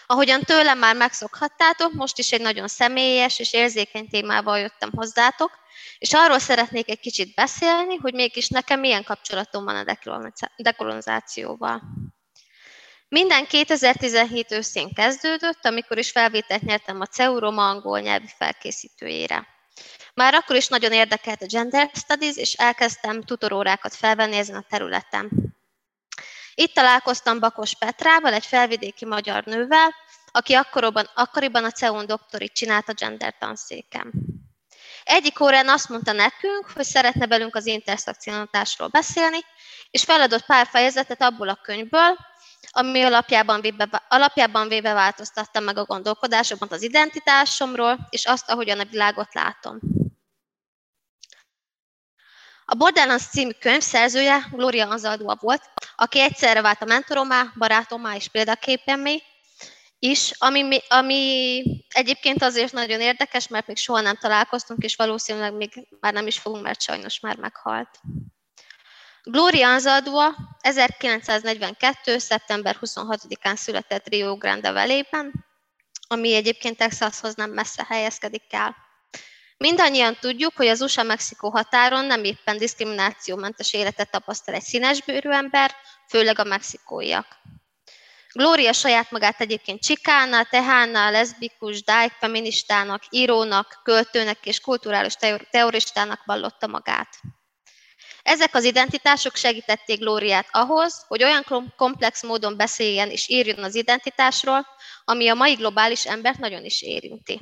[0.06, 5.50] Ahogyan tőlem már megszokhattátok, most is egy nagyon személyes és érzékeny témával jöttem hozzátok,
[5.98, 9.96] és arról szeretnék egy kicsit beszélni, hogy mégis nekem milyen kapcsolatom van a
[10.56, 11.82] dekolonizációval.
[13.12, 19.46] Minden 2017 őszén kezdődött, amikor is felvételt nyertem a CEU angol nyelvi felkészítőjére.
[20.14, 25.30] Már akkor is nagyon érdekelt a Gender Studies, és elkezdtem tutorórákat felvenni ezen a területen.
[26.54, 29.94] Itt találkoztam Bakos Petrával, egy felvidéki magyar nővel,
[30.26, 34.12] aki akkoriban, akkoriban a CEUN doktorit csinált a gender tanszéken.
[35.04, 39.38] Egyik órán azt mondta nekünk, hogy szeretne velünk az interszekcionalitásról beszélni,
[39.90, 42.30] és feladott pár fejezetet abból a könyvből,
[42.74, 48.84] ami alapjában véve, alapjában véve változtatta meg a gondolkodásomat az identitásomról, és azt, ahogyan a
[48.84, 49.78] világot látom.
[52.64, 55.62] A Borderlands című könyv szerzője Gloria Anzaldua volt,
[55.96, 59.22] aki egyszerre vált a mentoromá, barátomá és példaképemmé
[59.98, 65.88] is, ami, ami egyébként azért nagyon érdekes, mert még soha nem találkoztunk, és valószínűleg még
[66.00, 68.00] már nem is fogunk, mert sajnos már meghalt.
[69.24, 72.18] Gloria Anzaldua 1942.
[72.18, 75.32] szeptember 26-án született Rio Grande Valley-ben,
[76.08, 78.76] ami egyébként Texashoz nem messze helyezkedik el.
[79.56, 85.74] Mindannyian tudjuk, hogy az USA-Mexikó határon nem éppen diszkriminációmentes életet tapasztal egy színesbőrű ember,
[86.08, 87.26] főleg a mexikóiak.
[88.32, 95.14] Gloria saját magát egyébként csikána, tehána, leszbikus, dájk, feministának, írónak, költőnek és kulturális
[95.50, 97.08] teoristának vallotta magát.
[98.22, 104.66] Ezek az identitások segítették Glóriát ahhoz, hogy olyan komplex módon beszéljen és írjon az identitásról,
[105.04, 107.38] ami a mai globális embert nagyon is érinti.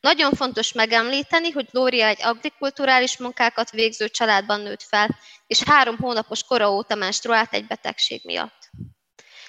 [0.00, 6.42] Nagyon fontos megemlíteni, hogy Glória egy agrikulturális munkákat végző családban nőtt fel, és három hónapos
[6.42, 8.70] kora óta menstruált egy betegség miatt.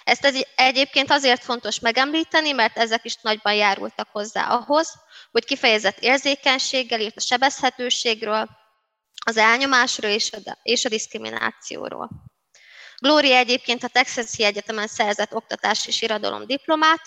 [0.03, 4.93] Ezt egyébként azért fontos megemlíteni, mert ezek is nagyban járultak hozzá ahhoz,
[5.31, 8.49] hogy kifejezett érzékenységgel írt a sebezhetőségről,
[9.29, 12.09] az elnyomásról és a, és a diszkriminációról.
[12.97, 17.01] Gloria egyébként a Texasi Egyetemen szerzett oktatás és irodalom diplomát,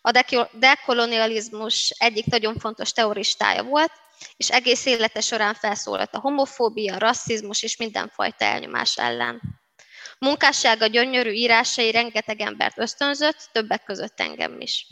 [0.00, 3.92] a dekolonializmus egyik nagyon fontos teoristája volt,
[4.36, 9.40] és egész élete során felszólalt a homofóbia, a rasszizmus és mindenfajta elnyomás ellen.
[10.18, 14.86] Munkássága gyönyörű írásai rengeteg embert ösztönzött, többek között engem is.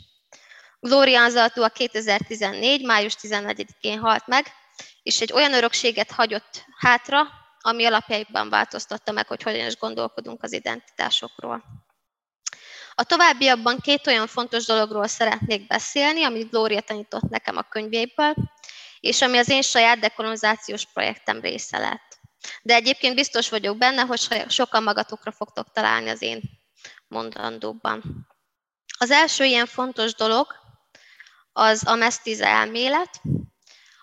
[0.79, 2.85] Gloria Anzaltó a 2014.
[2.85, 4.45] május 14-én halt meg,
[5.03, 7.27] és egy olyan örökséget hagyott hátra,
[7.59, 11.63] ami alapjaiban változtatta meg, hogy hogyan is gondolkodunk az identitásokról.
[12.95, 18.33] A továbbiakban két olyan fontos dologról szeretnék beszélni, amit Gloria tanított nekem a könyvéből,
[18.99, 22.19] és ami az én saját dekolonizációs projektem része lett.
[22.61, 26.41] De egyébként biztos vagyok benne, hogy sokan magatokra fogtok találni az én
[27.07, 28.27] mondandóban.
[28.97, 30.47] Az első ilyen fontos dolog
[31.51, 33.21] az a mesztize elmélet.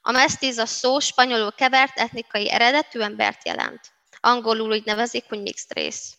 [0.03, 3.81] A mesztiza szó spanyolul kevert etnikai eredetű embert jelent.
[4.21, 6.15] Angolul úgy nevezik, hogy mixed race.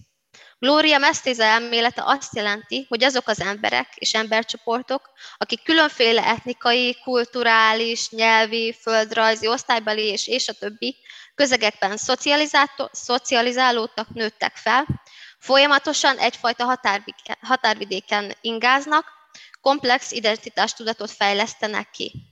[0.59, 8.09] Gloria Mestiza elmélete azt jelenti, hogy azok az emberek és embercsoportok, akik különféle etnikai, kulturális,
[8.09, 10.97] nyelvi, földrajzi, osztálybeli és, és a többi
[11.35, 11.97] közegekben
[12.91, 14.85] szocializálódtak, nőttek fel,
[15.39, 16.77] folyamatosan egyfajta
[17.41, 19.05] határvidéken ingáznak,
[19.61, 22.30] komplex identitástudatot fejlesztenek ki.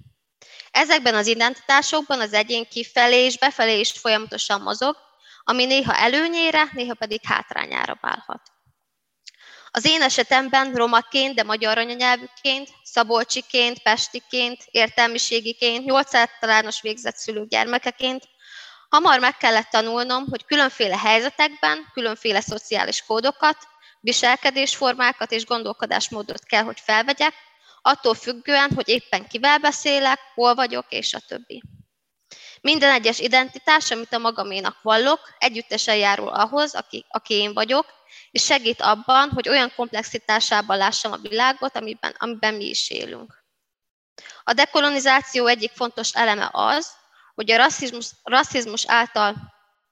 [0.79, 4.97] Ezekben az identitásokban az egyén kifelé és befelé is folyamatosan mozog,
[5.43, 8.41] ami néha előnyére, néha pedig hátrányára válhat.
[9.71, 18.23] Az én esetemben romaként, de magyar anyanyelvűként, szabolcsiként, pestiként, értelmiségiként, nyolc általános végzett szülők gyermekeként
[18.89, 23.57] hamar meg kellett tanulnom, hogy különféle helyzetekben különféle szociális kódokat,
[23.99, 27.33] viselkedésformákat és gondolkodásmódot kell, hogy felvegyek,
[27.81, 31.63] attól függően, hogy éppen kivel beszélek, hol vagyok, és a többi.
[32.61, 37.85] Minden egyes identitás, amit a magaménak vallok, együttesen járul ahhoz, aki, aki én vagyok,
[38.31, 43.43] és segít abban, hogy olyan komplexitásában lássam a világot, amiben, amiben mi is élünk.
[44.43, 46.91] A dekolonizáció egyik fontos eleme az,
[47.35, 49.35] hogy a rasszizmus, rasszizmus által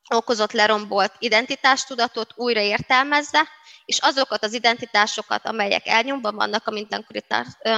[0.07, 3.47] okozott lerombolt identitástudatot újra értelmezze,
[3.85, 7.23] és azokat az identitásokat, amelyek elnyomban vannak a mindenkori,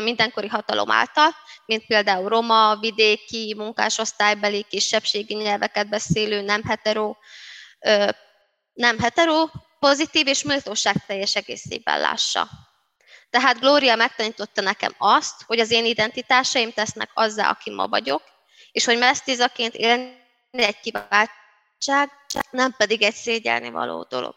[0.04, 7.16] mindenkori hatalom által, mint például roma, vidéki, munkásosztálybeli, kisebbségi nyelveket beszélő, nem hetero,
[8.74, 9.46] nem hetero,
[9.80, 12.50] pozitív és méltóságteljes egészében lássa.
[13.30, 18.22] Tehát Gloria megtanította nekem azt, hogy az én identitásaim tesznek azzá, aki ma vagyok,
[18.72, 20.18] és hogy mesztizaként élni
[20.52, 20.80] egy
[21.80, 22.10] kiváltság,
[22.52, 24.36] nem pedig egy szégyelni való dolog.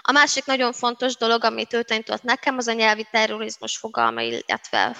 [0.00, 4.96] A másik nagyon fontos dolog, ő tanított nekem, az a nyelvi terrorizmus fogalma, illetve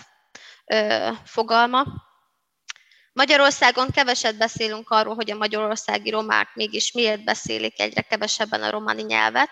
[0.66, 1.84] ö, fogalma.
[3.12, 9.02] Magyarországon keveset beszélünk arról, hogy a magyarországi romák mégis miért beszélik egyre kevesebben a romani
[9.02, 9.50] nyelvet,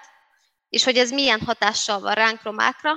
[0.68, 2.92] és hogy ez milyen hatással van ránk romákra,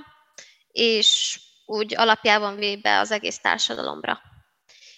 [0.71, 4.21] és úgy alapjában véve az egész társadalomra.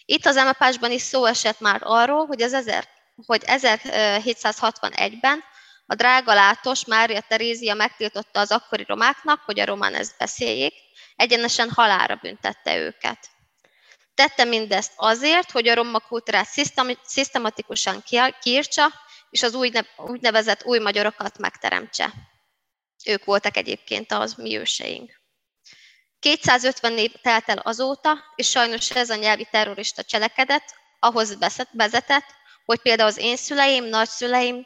[0.06, 2.54] Itt az emapásban is szó esett már arról, hogy, az
[3.26, 5.44] hogy 1761-ben
[5.86, 10.74] a drága látos Mária Terézia megtiltotta az akkori romáknak, hogy a román ezt beszéljék,
[11.16, 13.30] egyenesen halára büntette őket.
[14.16, 16.48] Tette mindezt azért, hogy a roma kultúrát
[17.04, 18.04] szisztematikusan
[18.42, 18.88] kiírtsa,
[19.30, 19.58] és az
[19.98, 22.14] úgynevezett új magyarokat megteremtse.
[23.06, 25.22] Ők voltak egyébként az mi őseink.
[26.20, 31.38] 250 év telt el azóta, és sajnos ez a nyelvi terrorista cselekedet ahhoz
[31.72, 32.28] vezetett,
[32.66, 34.66] hogy például az én szüleim, nagyszüleim,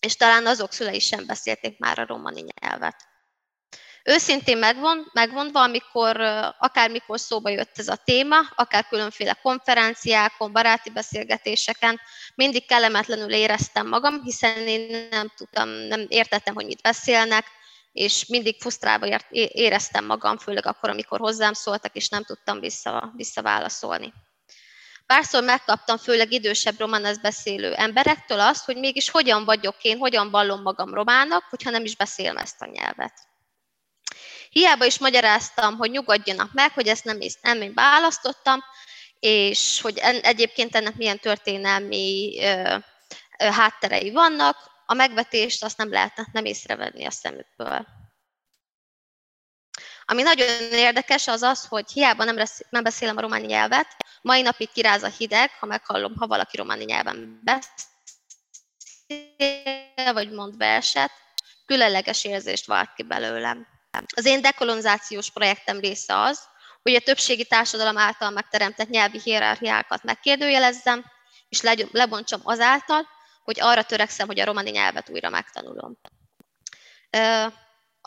[0.00, 2.96] és talán azok szülei sem beszélték már a romani nyelvet.
[4.04, 6.20] Őszintén megvon, megvonva, amikor
[6.58, 12.00] akármikor szóba jött ez a téma, akár különféle konferenciákon, baráti beszélgetéseken,
[12.34, 17.46] mindig kellemetlenül éreztem magam, hiszen én nem tudtam, nem értettem, hogy mit beszélnek,
[17.92, 24.12] és mindig fusztrálva éreztem magam, főleg akkor, amikor hozzám szóltak, és nem tudtam vissza, visszaválaszolni.
[25.08, 30.62] Párszor megkaptam főleg idősebb romanesz beszélő emberektől azt, hogy mégis hogyan vagyok én, hogyan vallom
[30.62, 33.12] magam romának, hogyha nem is beszélem ezt a nyelvet.
[34.50, 38.64] Hiába is magyaráztam, hogy nyugodjanak meg, hogy ezt nem, nem én választottam,
[39.20, 42.38] és hogy egyébként ennek milyen történelmi
[43.38, 44.56] hátterei vannak,
[44.86, 47.86] a megvetést azt nem lehetne nem észrevenni a szemükből.
[50.10, 54.42] Ami nagyon érdekes az az, hogy hiába nem, resz, nem beszélem a románi nyelvet, mai
[54.42, 57.72] napig kiráz a hideg, ha meghallom, ha valaki románi nyelven beszél,
[60.12, 61.10] vagy mond verset,
[61.66, 63.66] különleges érzést vált ki belőlem.
[64.14, 66.40] Az én dekolonizációs projektem része az,
[66.82, 71.04] hogy a többségi társadalom által megteremtett nyelvi hierarchiákat megkérdőjelezzem,
[71.48, 71.60] és
[71.92, 73.06] lebontsam azáltal,
[73.44, 75.98] hogy arra törekszem, hogy a romani nyelvet újra megtanulom.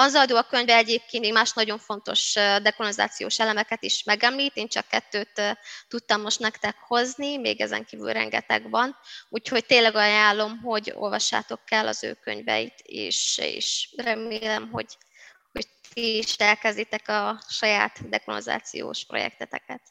[0.01, 5.41] Anzaldó a könyve egyébként még más nagyon fontos dekolonizációs elemeket is megemlít, én csak kettőt
[5.87, 8.95] tudtam most nektek hozni, még ezen kívül rengeteg van,
[9.29, 14.97] úgyhogy tényleg ajánlom, hogy olvassátok el az ő könyveit, és, és remélem, hogy,
[15.51, 19.81] hogy ti is elkezditek a saját dekolonizációs projekteteket.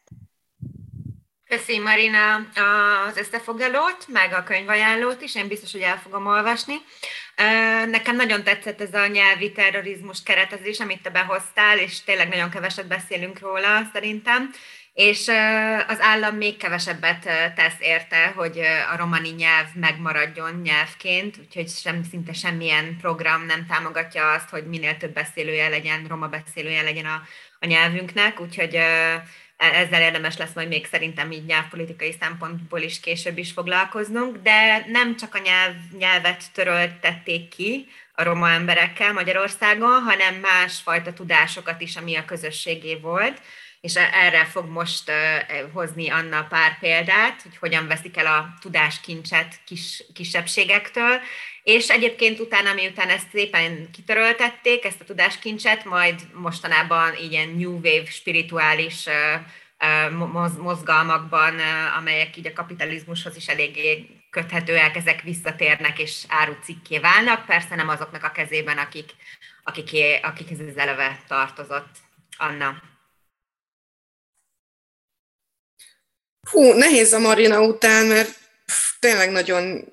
[1.51, 2.35] Köszi Marina
[3.07, 6.75] az összefoglalót, meg a könyvajánlót is, én biztos, hogy el fogom olvasni.
[7.87, 12.87] Nekem nagyon tetszett ez a nyelvi terrorizmus keretezés, amit te behoztál, és tényleg nagyon keveset
[12.87, 14.51] beszélünk róla szerintem,
[14.93, 15.29] és
[15.89, 17.23] az állam még kevesebbet
[17.55, 18.61] tesz érte, hogy
[18.93, 24.97] a romani nyelv megmaradjon nyelvként, úgyhogy sem, szinte semmilyen program nem támogatja azt, hogy minél
[24.97, 27.23] több beszélője legyen, roma beszélője legyen a,
[27.61, 28.79] a nyelvünknek, úgyhogy
[29.61, 35.17] ezzel érdemes lesz majd még szerintem így nyelvpolitikai szempontból is később is foglalkoznunk, de nem
[35.17, 42.17] csak a nyelv, nyelvet töröltették ki a roma emberekkel Magyarországon, hanem másfajta tudásokat is, ami
[42.17, 43.41] a közösségé volt,
[43.81, 45.13] és e- erre fog most
[45.73, 51.21] hozni Anna pár példát, hogy hogyan veszik el a tudáskincset kis, kisebbségektől,
[51.63, 58.05] és egyébként utána, miután ezt szépen kitöröltették, ezt a tudáskincset, majd mostanában ilyen new wave
[58.05, 59.07] spirituális
[60.59, 61.59] mozgalmakban,
[61.99, 68.25] amelyek így a kapitalizmushoz is eléggé köthetőek, ezek visszatérnek és árucikké válnak, persze nem azoknak
[68.25, 69.11] a kezében, akik,
[69.65, 69.91] akik,
[70.23, 71.97] akik ez eleve tartozott.
[72.39, 72.83] Anna.
[76.51, 78.29] Hú, nehéz a Marina után, mert
[78.67, 79.85] pff, tényleg nagyon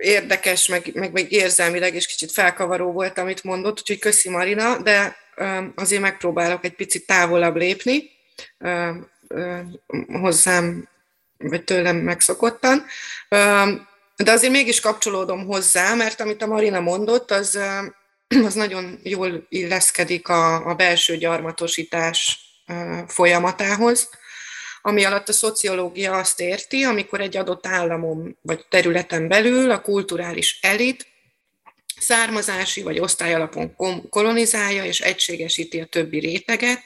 [0.00, 5.16] érdekes, meg, meg, meg érzelmileg és kicsit felkavaró volt, amit mondott, úgyhogy köszi Marina, de
[5.74, 8.10] azért megpróbálok egy picit távolabb lépni
[10.08, 10.88] hozzám,
[11.38, 12.84] vagy tőlem megszokottan.
[14.16, 17.58] De azért mégis kapcsolódom hozzá, mert amit a Marina mondott, az,
[18.46, 22.38] az nagyon jól illeszkedik a, a belső gyarmatosítás
[23.06, 24.08] folyamatához
[24.82, 30.58] ami alatt a szociológia azt érti, amikor egy adott államon vagy területen belül a kulturális
[30.62, 31.06] elit
[32.00, 33.76] származási vagy osztályalapon
[34.10, 36.82] kolonizálja és egységesíti a többi réteget,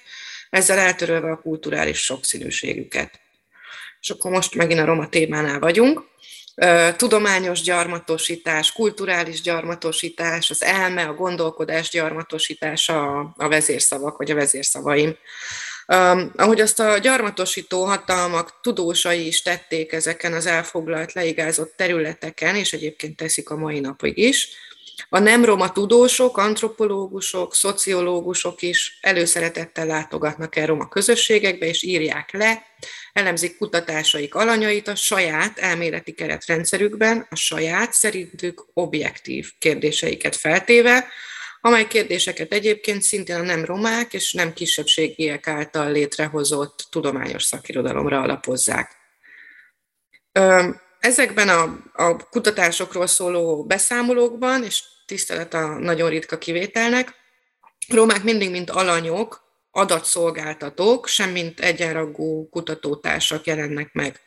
[0.51, 3.21] ezzel eltörölve a kulturális sokszínűségüket.
[4.01, 6.03] És akkor most megint a roma témánál vagyunk.
[6.97, 15.17] Tudományos gyarmatosítás, kulturális gyarmatosítás, az elme, a gondolkodás gyarmatosítása a vezérszavak, vagy a vezérszavaim.
[15.89, 22.73] Um, ahogy azt a gyarmatosító hatalmak tudósai is tették ezeken az elfoglalt, leigázott területeken, és
[22.73, 24.49] egyébként teszik a mai napig is,
[25.09, 32.67] a nem roma tudósok, antropológusok, szociológusok is előszeretettel látogatnak el roma közösségekbe, és írják le,
[33.13, 41.07] elemzik kutatásaik alanyait a saját elméleti keretrendszerükben, a saját szerintük objektív kérdéseiket feltéve,
[41.67, 48.97] amely kérdéseket egyébként szintén a nem romák és nem kisebbségiek által létrehozott tudományos szakirodalomra alapozzák.
[50.99, 51.63] Ezekben a,
[51.93, 57.15] a kutatásokról szóló beszámolókban, és tisztelet a nagyon ritka kivételnek,
[57.89, 64.21] romák mindig, mint alanyok, adatszolgáltatók, sem mint egyenragú kutatótársak jelennek meg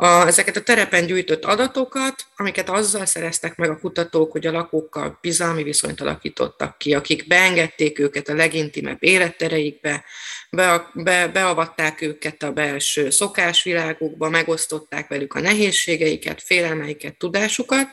[0.00, 5.18] a, ezeket a terepen gyűjtött adatokat, amiket azzal szereztek meg a kutatók, hogy a lakókkal
[5.20, 10.04] bizalmi viszonyt alakítottak ki, akik beengedték őket a legintimebb élettereikbe,
[10.50, 17.88] be, be, beavatták őket a belső szokásvilágukba, megosztották velük a nehézségeiket, félelmeiket, tudásukat.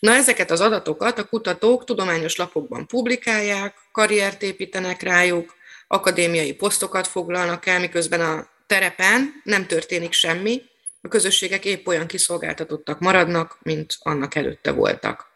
[0.00, 5.54] Na ezeket az adatokat a kutatók tudományos lapokban publikálják, karriert építenek rájuk,
[5.88, 10.62] akadémiai posztokat foglalnak el, miközben a terepen nem történik semmi,
[11.04, 15.32] a közösségek épp olyan kiszolgáltatottak maradnak, mint annak előtte voltak.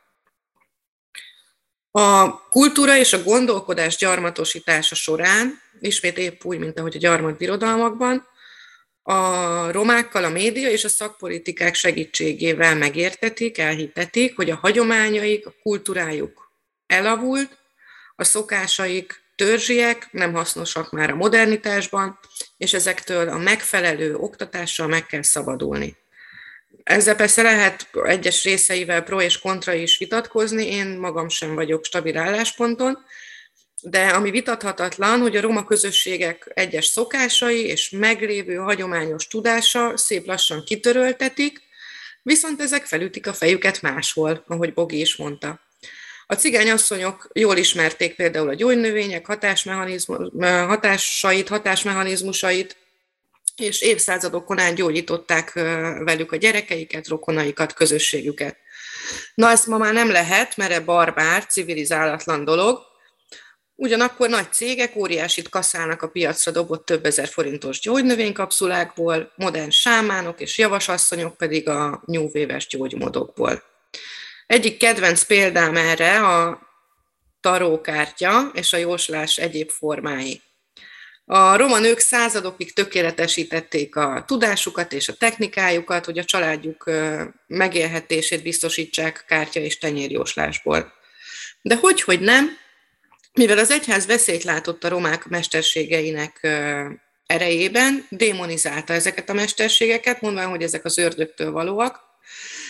[1.91, 8.27] A kultúra és a gondolkodás gyarmatosítása során, ismét épp úgy, mint ahogy a gyarmatbirodalmakban,
[9.03, 16.53] a romákkal a média és a szakpolitikák segítségével megértetik, elhitetik, hogy a hagyományaik, a kultúrájuk
[16.87, 17.59] elavult,
[18.17, 22.19] a szokásaik törzsiek, nem hasznosak már a modernitásban,
[22.57, 25.97] és ezektől a megfelelő oktatással meg kell szabadulni.
[26.83, 32.19] ezzel persze lehet egyes részeivel pro és kontra is vitatkozni, én magam sem vagyok stabil
[32.19, 32.99] állásponton,
[33.83, 40.65] de ami vitathatatlan, hogy a roma közösségek egyes szokásai és meglévő hagyományos tudása szép lassan
[40.65, 41.61] kitöröltetik,
[42.23, 45.68] viszont ezek felütik a fejüket máshol, ahogy Bogi is mondta.
[46.31, 49.27] A cigányasszonyok jól ismerték például a gyógynövények
[50.67, 52.77] hatásait, hatásmechanizmusait,
[53.57, 55.53] és évszázadokon át gyógyították
[56.05, 58.57] velük a gyerekeiket, rokonaikat, közösségüket.
[59.35, 62.87] Na ezt ma már nem lehet, mert e barbár, civilizálatlan dolog,
[63.81, 70.59] Ugyanakkor nagy cégek óriásit kaszálnak a piacra dobott több ezer forintos gyógynövénykapszulákból, modern sámánok és
[70.59, 73.63] javasasszonyok pedig a nyúvéves gyógymodokból.
[74.49, 76.61] Egyik kedvenc példám erre a
[77.41, 80.43] tarókártya és a jóslás egyéb formái.
[81.25, 86.91] A roma nők századokig tökéletesítették a tudásukat és a technikájukat, hogy a családjuk
[87.47, 90.93] megélhetését biztosítsák kártya és tenyérjóslásból.
[91.63, 92.57] De hogy, hogy nem,
[93.33, 96.41] mivel az egyház veszélyt látott a romák mesterségeinek
[97.27, 102.08] erejében, démonizálta ezeket a mesterségeket, mondván, hogy ezek az ördögtől valóak.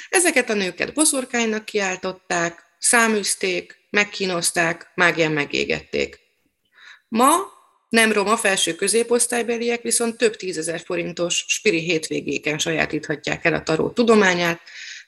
[0.08, 6.18] Ezeket a nőket boszorkánynak kiáltották, száműzték, megkínozták, mágián megégették.
[7.08, 7.36] Ma
[7.88, 14.60] nem roma felső középosztálybeliek viszont több tízezer forintos spiri hétvégéken sajátíthatják el a taró tudományát,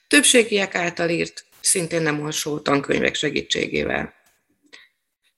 [0.07, 4.13] többségiek által írt, szintén nem olsó tankönyvek segítségével.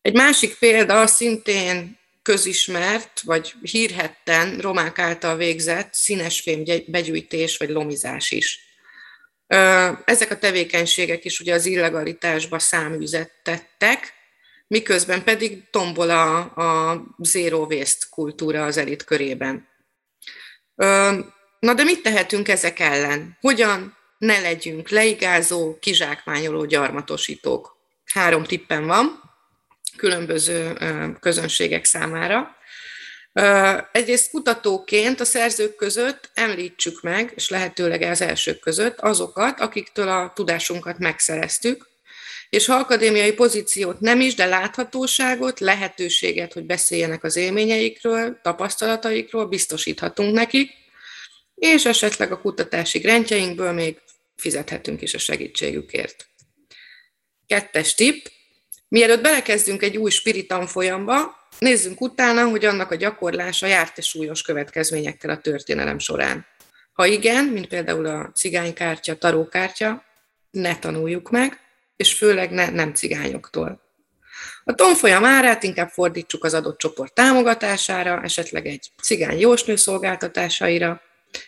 [0.02, 8.60] Egy másik példa szintén közismert, vagy hírhetten romák által végzett színesfém begyűjtés vagy lomizás is.
[10.06, 14.14] Ezek a tevékenységek is ugye az illegalitásba száműzettettek,
[14.68, 19.68] miközben pedig tombol a, a zero waste kultúra az elit körében.
[21.60, 23.38] Na de mit tehetünk ezek ellen?
[23.42, 27.78] Hogyan ne legyünk leigázó, kizsákmányoló gyarmatosítók?
[28.06, 29.22] Három tippen van
[29.98, 30.78] különböző
[31.20, 32.56] közönségek számára.
[33.92, 40.32] Egyrészt kutatóként a szerzők között említsük meg, és lehetőleg az elsők között azokat, akiktől a
[40.36, 41.92] tudásunkat megszereztük,
[42.50, 50.34] és ha akadémiai pozíciót nem is, de láthatóságot, lehetőséget, hogy beszéljenek az élményeikről, tapasztalataikról, biztosíthatunk
[50.34, 50.72] nekik,
[51.56, 54.02] és esetleg a kutatási grentjeinkből még
[54.36, 56.28] fizethetünk is a segítségükért.
[57.48, 58.26] Kettes tipp,
[58.94, 65.30] Mielőtt belekezdünk egy új spiritan folyamba, nézzünk utána, hogy annak a gyakorlása járt-e súlyos következményekkel
[65.30, 66.46] a történelem során.
[66.94, 70.04] Ha igen, mint például a cigánykártya, tarókártya,
[70.52, 71.60] ne tanuljuk meg,
[71.96, 73.82] és főleg ne nem cigányoktól.
[74.64, 81.02] A tonfolyam árát inkább fordítsuk az adott csoport támogatására, esetleg egy cigány jósnő szolgáltatásaira,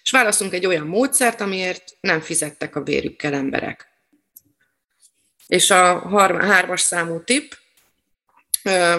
[0.04, 3.95] és válaszunk egy olyan módszert, amiért nem fizettek a bérükkel emberek.
[5.48, 7.52] És a hármas számú tipp,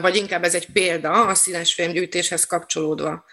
[0.01, 3.24] vagy inkább ez egy példa a színes filmgyűjtéshez kapcsolódva.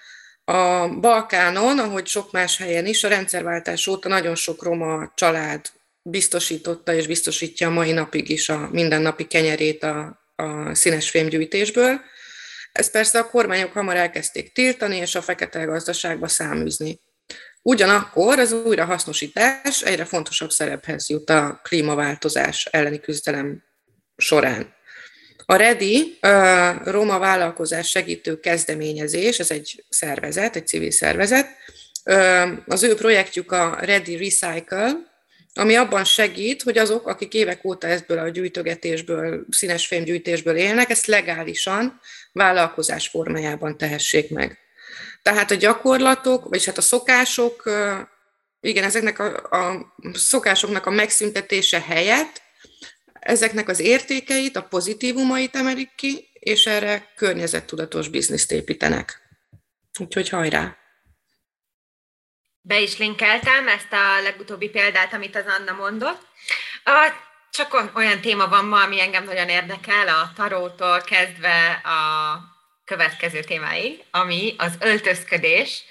[0.46, 5.66] A Balkánon, ahogy sok más helyen is, a rendszerváltás óta nagyon sok roma család
[6.02, 12.02] biztosította és biztosítja a mai napig is a mindennapi kenyerét a, a színes fémgyűjtésből.
[12.72, 17.00] Ezt persze a kormányok hamar elkezdték tiltani, és a fekete gazdaságba száműzni.
[17.66, 23.64] Ugyanakkor az újrahasznosítás egyre fontosabb szerephez jut a klímaváltozás elleni küzdelem
[24.18, 24.74] során.
[25.46, 31.48] A REDI, a Roma Vállalkozás Segítő Kezdeményezés, ez egy szervezet, egy civil szervezet,
[32.66, 35.12] az ő projektjük a REDI Recycle,
[35.54, 41.06] ami abban segít, hogy azok, akik évek óta ebből a gyűjtögetésből, színes fémgyűjtésből élnek, ezt
[41.06, 42.00] legálisan
[42.32, 44.63] vállalkozás formájában tehessék meg.
[45.24, 47.64] Tehát a gyakorlatok, vagy hát a szokások,
[48.60, 52.42] igen, ezeknek a, a szokásoknak a megszüntetése helyett
[53.24, 59.22] ezeknek az értékeit, a pozitívumait emelik ki, és erre környezettudatos bizniszt építenek.
[60.00, 60.78] Úgyhogy hajrá!
[62.62, 66.28] Be is linkeltem ezt a legutóbbi példát, amit az Anna mondott.
[66.84, 67.12] A,
[67.52, 72.53] csak olyan téma van ma, ami engem nagyon érdekel, a tarótól kezdve a
[72.86, 75.84] következő témáig, ami az öltözködés,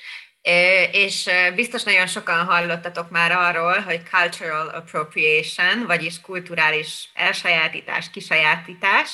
[0.92, 9.10] és biztos nagyon sokan hallottatok már arról, hogy cultural appropriation, vagyis kulturális elsajátítás, kisajátítás,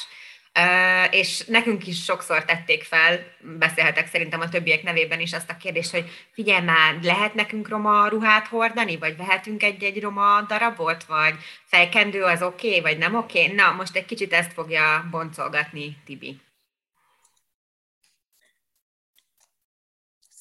[1.11, 5.91] és nekünk is sokszor tették fel, beszélhetek szerintem a többiek nevében is azt a kérdést,
[5.91, 12.23] hogy figyelj már, lehet nekünk roma ruhát hordani, vagy vehetünk egy-egy roma darabot, vagy fejkendő
[12.23, 13.43] az oké, okay, vagy nem oké?
[13.43, 13.55] Okay?
[13.55, 16.41] Na, most egy kicsit ezt fogja boncolgatni Tibi.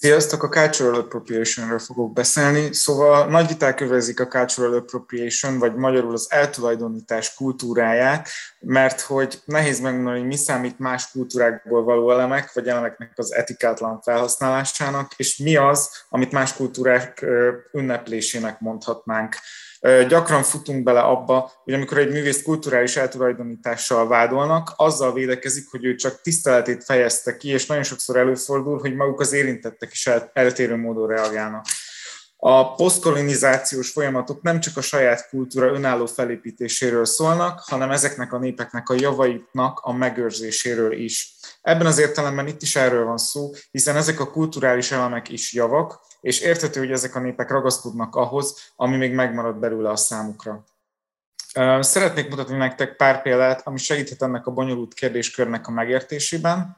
[0.08, 2.74] Sziasztok, a Cultural Appropriationről fogok beszélni.
[2.74, 8.30] Szóval nagy viták övezik a Cultural Appropriation, vagy magyarul az eltulajdonítás kultúráját,
[8.60, 14.02] mert hogy nehéz megmondani, hogy mi számít más kultúrákból való elemek, vagy elemeknek az etikátlan
[14.02, 17.26] felhasználásának, és mi az, amit más kultúrák
[17.72, 19.36] ünneplésének mondhatnánk.
[20.08, 25.96] Gyakran futunk bele abba, hogy amikor egy művész kulturális eltulajdonítással vádolnak, azzal védekezik, hogy ő
[25.96, 31.08] csak tiszteletét fejezte ki, és nagyon sokszor előfordul, hogy maguk az érintettek is eltérő módon
[31.08, 31.66] reagálnak.
[32.40, 38.90] A posztkolonizációs folyamatok nem csak a saját kultúra önálló felépítéséről szólnak, hanem ezeknek a népeknek
[38.90, 41.36] a javaiknak a megőrzéséről is.
[41.62, 46.00] Ebben az értelemben itt is erről van szó, hiszen ezek a kulturális elemek is javak,
[46.22, 50.64] és érthető, hogy ezek a népek ragaszkodnak ahhoz, ami még megmarad belőle a számukra.
[51.80, 56.78] Szeretnék mutatni nektek pár példát, ami segíthet ennek a bonyolult kérdéskörnek a megértésében.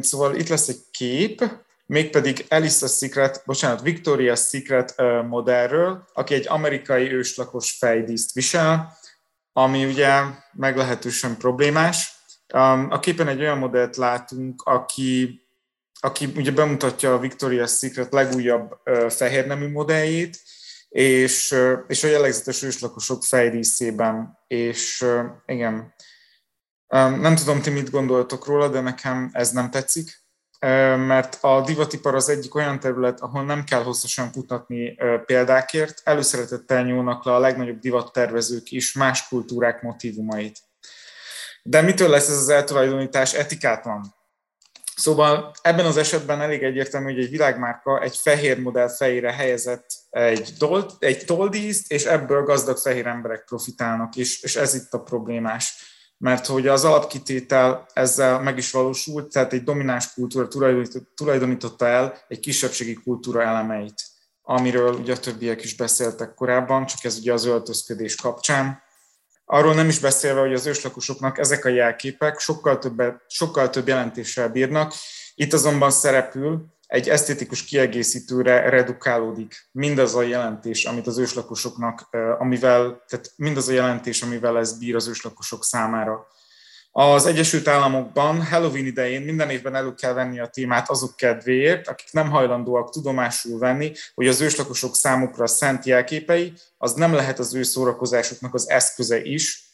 [0.00, 4.94] Szóval itt lesz egy kép, mégpedig Alice Secret, bocsánat, Victoria's Secret
[5.28, 8.98] modellről, aki egy amerikai őslakos fejdíszt visel,
[9.52, 10.22] ami ugye
[10.52, 12.12] meglehetősen problémás.
[12.88, 15.38] A képen egy olyan modellt látunk, aki
[16.00, 20.40] aki ugye bemutatja a Victoria's Secret legújabb fehér nemű modelljét,
[20.88, 21.56] és,
[21.86, 25.06] és a jellegzetes őslakosok fejrészében, és
[25.46, 25.94] igen,
[26.88, 30.23] nem tudom, ti mit gondoltok róla, de nekem ez nem tetszik,
[30.96, 34.96] mert a divatipar az egyik olyan terület, ahol nem kell hosszasan kutatni
[35.26, 40.58] példákért, előszeretettel nyúlnak le a legnagyobb divattervezők is más kultúrák motivumait.
[41.62, 44.14] De mitől lesz ez az eltulajdonítás etikátlan?
[44.96, 50.52] Szóval ebben az esetben elég egyértelmű, hogy egy világmárka egy fehér modell fejére helyezett egy,
[50.58, 55.93] dold, egy toldízt, és ebből gazdag fehér emberek profitálnak, és, és ez itt a problémás.
[56.18, 60.48] Mert hogy az alapkitétel ezzel meg is valósult, tehát egy domináns kultúra
[61.14, 64.02] tulajdonította el egy kisebbségi kultúra elemeit,
[64.42, 68.82] amiről ugye a többiek is beszéltek korábban, csak ez ugye az öltözködés kapcsán.
[69.44, 74.48] Arról nem is beszélve, hogy az őslakosoknak ezek a jelképek sokkal, többet, sokkal több jelentéssel
[74.48, 74.92] bírnak.
[75.34, 82.08] Itt azonban szerepül, egy esztétikus kiegészítőre redukálódik mindaz a jelentés, amit az őslakosoknak,
[82.38, 86.26] amivel, tehát mindaz a jelentés, amivel ez bír az őslakosok számára.
[86.96, 92.12] Az Egyesült Államokban Halloween idején minden évben elő kell venni a témát azok kedvéért, akik
[92.12, 97.62] nem hajlandóak tudomásul venni, hogy az őslakosok számukra szent jelképei, az nem lehet az ő
[97.62, 99.64] szórakozásuknak az eszköze is.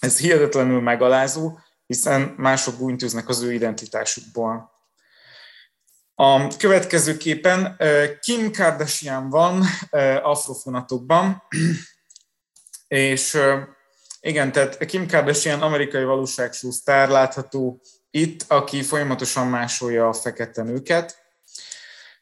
[0.00, 4.75] Ez hihetetlenül megalázó, hiszen mások bújtőznek az ő identitásukból.
[6.18, 7.76] A következő képen
[8.20, 9.64] Kim Kardashian van
[10.22, 11.42] afrofonatokban,
[12.88, 13.38] és
[14.20, 21.24] igen, tehát Kim Kardashian amerikai valóságsú sztár látható itt, aki folyamatosan másolja a fekete nőket,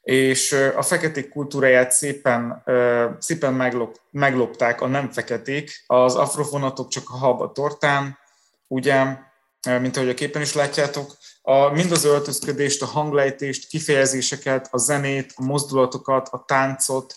[0.02, 2.64] és a feketék kultúráját szépen,
[3.18, 8.18] szépen meglop, meglopták a nem feketék, az afrofonatok csak a hab a tortán,
[8.66, 9.04] ugye,
[9.64, 15.32] mint ahogy a képen is látjátok, a, mind az öltözködést, a hanglejtést, kifejezéseket, a zenét,
[15.36, 17.16] a mozdulatokat, a táncot,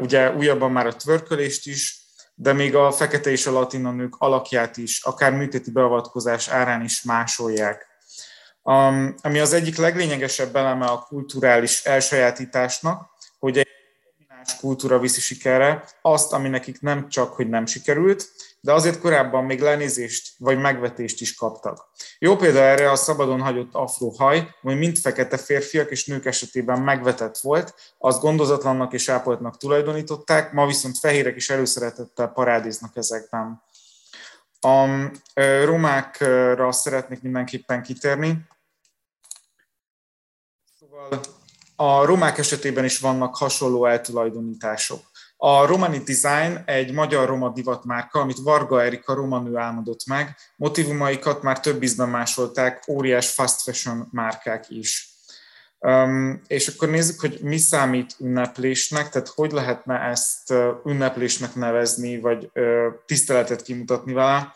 [0.00, 1.98] ugye újabban már a tvörkölést is,
[2.34, 7.02] de még a fekete és a latina nők alakját is, akár műtéti beavatkozás árán is
[7.02, 7.86] másolják.
[8.62, 13.68] Um, ami az egyik leglényegesebb eleme a kulturális elsajátításnak, hogy egy
[14.10, 18.30] domináns kultúra viszi sikerre azt, ami nekik nem csak, hogy nem sikerült,
[18.60, 21.90] de azért korábban még lenézést vagy megvetést is kaptak.
[22.18, 27.38] Jó példa erre a szabadon hagyott afrohaj, hogy mind fekete férfiak és nők esetében megvetett
[27.38, 33.62] volt, azt gondozatlannak és ápoltnak tulajdonították, ma viszont fehérek is előszeretettel parádéznak ezekben.
[34.60, 34.86] A
[35.64, 38.46] romákra szeretnék mindenképpen kitérni.
[40.78, 41.20] Szóval
[41.76, 45.07] a romák esetében is vannak hasonló eltulajdonítások.
[45.40, 50.36] A Romani Design egy magyar roma divatmárka, amit Varga Erika romanő álmodott meg.
[50.56, 55.08] Motivumaikat már több ízben másolták óriás fast fashion márkák is.
[55.78, 62.50] Um, és akkor nézzük, hogy mi számít ünneplésnek, tehát hogy lehetne ezt ünneplésnek nevezni, vagy
[62.54, 64.54] uh, tiszteletet kimutatni vele.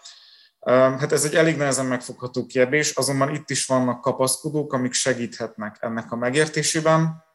[0.61, 5.77] Um, hát ez egy elég nehezen megfogható kérdés, azonban itt is vannak kapaszkodók, amik segíthetnek
[5.81, 7.31] ennek a megértésében.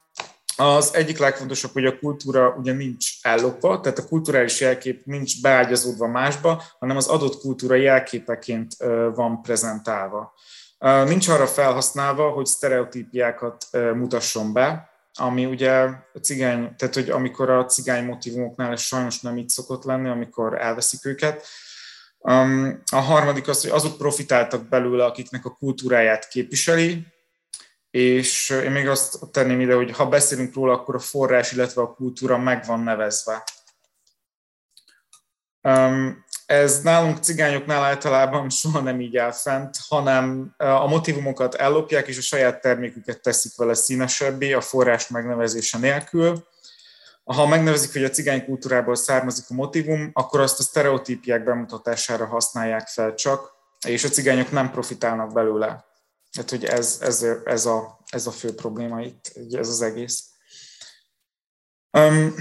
[0.60, 6.08] Az egyik legfontosabb, hogy a kultúra ugye nincs ellopva, tehát a kulturális jelkép nincs beágyazódva
[6.08, 8.76] másba, hanem az adott kultúra jelképeként
[9.16, 10.34] van prezentálva.
[11.06, 15.72] Nincs arra felhasználva, hogy sztereotípiákat mutasson be, ami ugye
[16.14, 20.62] a cigány, tehát hogy amikor a cigány motivumoknál ez sajnos nem így szokott lenni, amikor
[20.62, 21.46] elveszik őket.
[22.92, 27.06] A harmadik az, hogy azok profitáltak belőle, akiknek a kultúráját képviseli,
[27.98, 31.94] és én még azt tenném ide, hogy ha beszélünk róla, akkor a forrás, illetve a
[31.94, 33.44] kultúra meg van nevezve.
[36.46, 42.22] Ez nálunk cigányoknál általában soha nem így áll fent, hanem a motivumokat ellopják, és a
[42.22, 46.48] saját terméküket teszik vele színesebbé, a forrás megnevezése nélkül.
[47.24, 52.88] Ha megnevezik, hogy a cigány kultúrából származik a motivum, akkor azt a sztereotípiák bemutatására használják
[52.88, 53.52] fel csak,
[53.88, 55.86] és a cigányok nem profitálnak belőle.
[56.32, 60.24] Tehát, hogy ez, ez, ez, a, ez a fő probléma itt, ez az egész.
[61.92, 62.36] Um,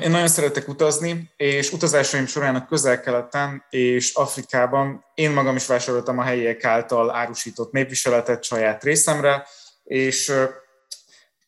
[0.00, 6.18] én nagyon szeretek utazni, és utazásaim során a közel-keleten és Afrikában én magam is vásároltam
[6.18, 9.46] a helyiek által árusított népviseletet saját részemre,
[9.84, 10.32] és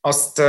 [0.00, 0.42] azt,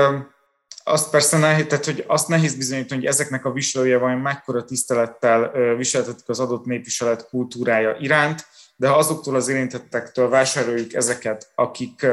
[0.84, 5.51] azt persze nehéz, tehát, hogy azt nehéz bizonyítani, hogy ezeknek a viselője vajon mekkora tisztelettel
[5.75, 8.47] viseltetik az adott népviselet kultúrája iránt,
[8.82, 12.05] de ha azoktól az érintettektől vásároljuk ezeket, akik,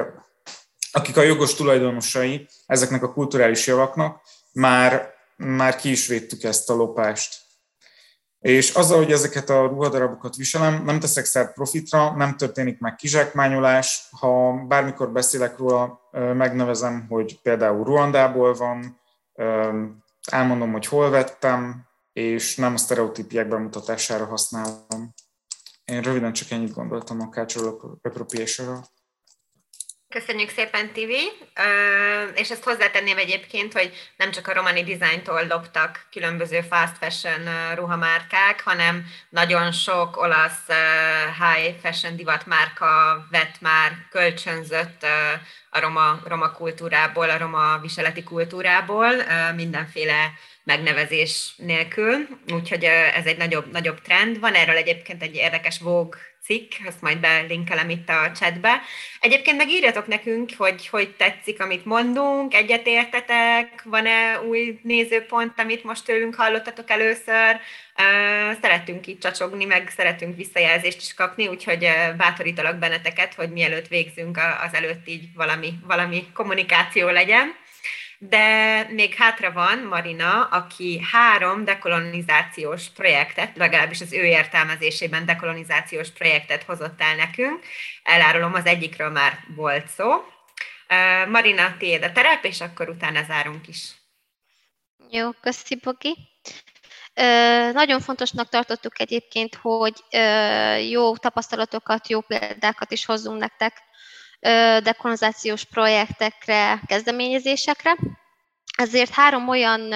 [0.92, 4.20] akik a jogos tulajdonosai ezeknek a kulturális javaknak,
[4.52, 7.36] már már ki is védtük ezt a lopást.
[8.40, 14.08] És azzal, hogy ezeket a ruhadarabokat viselem, nem teszek szert profitra, nem történik meg kizsákmányolás.
[14.10, 19.00] Ha bármikor beszélek róla, megnevezem, hogy például Ruandából van,
[20.30, 25.14] elmondom, hogy hol vettem, és nem a sztereotípiák bemutatására használom.
[25.92, 28.84] Én röviden csak ennyit gondoltam a cultural appropriation
[30.08, 31.28] Köszönjük szépen, Tivi,
[32.34, 38.62] és ezt hozzátenném egyébként, hogy nem csak a romani dizájntól loptak különböző fast fashion ruhamárkák,
[38.64, 40.66] hanem nagyon sok olasz
[41.38, 42.86] high fashion divatmárka
[43.30, 45.06] vett már, kölcsönzött
[45.70, 49.12] a roma, roma kultúrából, a roma viseleti kultúrából,
[49.54, 50.32] mindenféle
[50.68, 54.40] megnevezés nélkül, úgyhogy ez egy nagyobb, nagyobb trend.
[54.40, 58.80] Van erről egyébként egy érdekes Vogue cikk, azt majd belinkelem itt a chatbe.
[59.20, 66.04] Egyébként meg írjatok nekünk, hogy hogy tetszik, amit mondunk, egyetértetek, van-e új nézőpont, amit most
[66.04, 67.60] tőlünk hallottatok először.
[68.62, 74.74] Szeretünk itt csacsogni, meg szeretünk visszajelzést is kapni, úgyhogy bátorítalak benneteket, hogy mielőtt végzünk, az
[74.74, 77.54] előtt így valami, valami kommunikáció legyen
[78.18, 86.62] de még hátra van Marina, aki három dekolonizációs projektet, legalábbis az ő értelmezésében dekolonizációs projektet
[86.62, 87.64] hozott el nekünk.
[88.02, 90.24] Elárulom, az egyikről már volt szó.
[91.28, 93.92] Marina, tiéd a terep, és akkor utána zárunk is.
[95.10, 96.16] Jó, köszi, Bogi.
[97.72, 100.04] Nagyon fontosnak tartottuk egyébként, hogy
[100.90, 103.87] jó tapasztalatokat, jó példákat is hozzunk nektek
[104.82, 107.96] dekolonizációs projektekre, kezdeményezésekre.
[108.76, 109.94] Ezért három olyan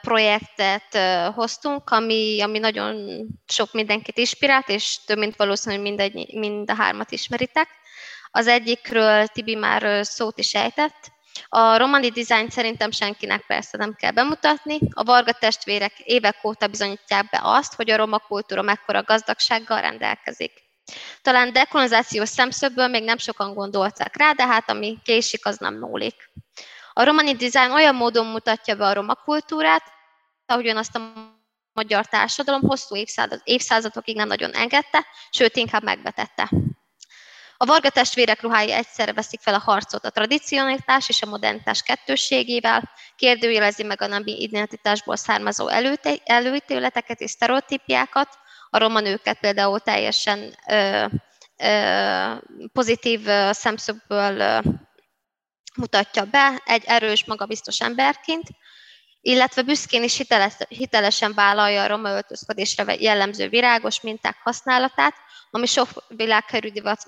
[0.00, 0.98] projektet
[1.34, 6.74] hoztunk, ami, ami nagyon sok mindenkit inspirált, és több mint valószínű, hogy mindegy, mind a
[6.74, 7.68] hármat ismeritek.
[8.30, 11.10] Az egyikről Tibi már szót is ejtett.
[11.48, 14.78] A romani dizájn szerintem senkinek persze nem kell bemutatni.
[14.90, 20.67] A Varga testvérek évek óta bizonyítják be azt, hogy a roma kultúra mekkora gazdagsággal rendelkezik.
[21.22, 26.30] Talán dekolonizációs szemszögből még nem sokan gondoltak rá, de hát ami késik, az nem múlik.
[26.92, 29.82] A romani dizájn olyan módon mutatja be a roma kultúrát,
[30.46, 31.12] ahogyan azt a
[31.72, 36.50] magyar társadalom hosszú évszázad, évszázadokig nem nagyon engedte, sőt, inkább megvetette.
[37.56, 42.90] A Varga testvérek ruhái egyszerre veszik fel a harcot a tradicionalitás és a modernitás kettőségével,
[43.16, 45.68] kérdőjelezi meg a nemi identitásból származó
[46.24, 48.38] előítéleteket és sztereotípiákat,
[48.70, 51.06] a roma nőket például teljesen ö,
[51.56, 52.34] ö,
[52.72, 54.62] pozitív szemszögből
[55.76, 58.48] mutatja be egy erős, magabiztos emberként,
[59.20, 65.14] illetve büszkén is hiteles, hitelesen vállalja a roma öltözködésre jellemző virágos minták használatát,
[65.50, 67.02] ami sok világhírű divat,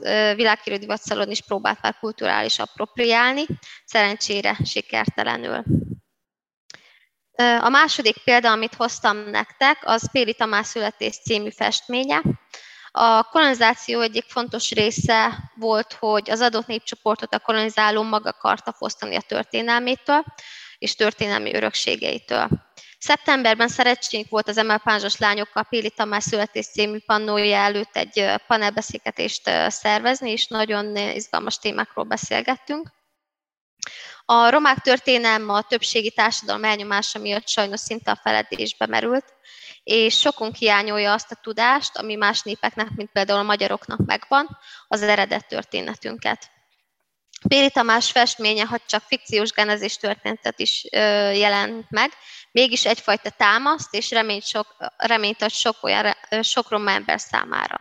[0.64, 3.46] divatszalon is próbált már kulturális appropriálni,
[3.84, 5.64] szerencsére sikertelenül.
[7.61, 12.22] A második példa, amit hoztam nektek, az Péli Tamás születés című festménye.
[12.91, 19.16] A kolonizáció egyik fontos része volt, hogy az adott népcsoportot a kolonizáló maga akarta fosztani
[19.16, 20.24] a történelmétől
[20.78, 22.49] és történelmi örökségeitől.
[22.99, 30.30] Szeptemberben szerencsénk volt az emelpánzsos lányokkal Péli Tamás születés című pannója előtt egy panelbeszélgetést szervezni,
[30.30, 32.91] és nagyon izgalmas témákról beszélgettünk.
[34.24, 39.24] A romák történelme a többségi társadalom elnyomása miatt sajnos szinte a feledésbe merült,
[39.82, 45.03] és sokunk hiányolja azt a tudást, ami más népeknek, mint például a magyaroknak megvan, az
[45.03, 46.51] eredet történetünket.
[47.49, 50.86] Péri Tamás festménye, ha csak fikciós genezis történetet is
[51.34, 52.11] jelent meg,
[52.53, 54.66] mégis egyfajta támaszt és reményt, sok,
[54.97, 57.80] reményt ad sok, olyan, sok roma ember számára.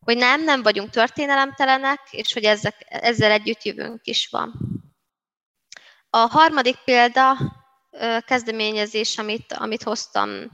[0.00, 4.73] hogy nem, nem vagyunk történelemtelenek, és hogy ezek, ezzel együtt jövőnk is van.
[6.14, 7.36] A harmadik példa,
[8.26, 10.50] kezdeményezés, amit, amit hoztam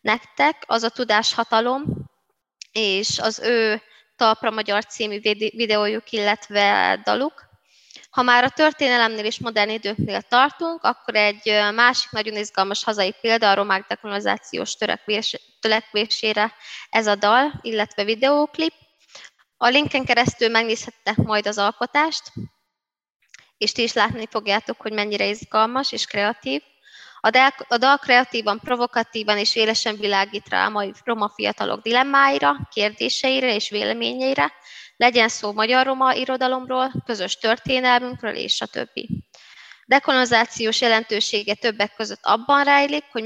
[0.00, 1.84] nektek, az a tudáshatalom,
[2.72, 3.82] és az ő
[4.16, 7.44] Talpra Magyar című videójuk, illetve daluk.
[8.10, 13.50] Ha már a történelemnél és modern időknél tartunk, akkor egy másik nagyon izgalmas hazai példa
[13.50, 14.76] a romák dekolonizációs
[15.60, 16.54] törekvésére
[16.90, 18.74] ez a dal, illetve videóklip.
[19.56, 22.22] A linken keresztül megnézhettek majd az alkotást,
[23.62, 26.62] és ti is látni fogjátok, hogy mennyire izgalmas és kreatív.
[27.20, 32.68] A dal, a dal kreatívan, provokatívan és élesen világít rá a mai roma fiatalok dilemmáira,
[32.72, 34.52] kérdéseire és véleményeire,
[34.96, 39.08] legyen szó magyar-roma irodalomról, közös történelmünkről és a többi.
[39.86, 43.24] Dekolonizációs jelentősége többek között abban rejlik, hogy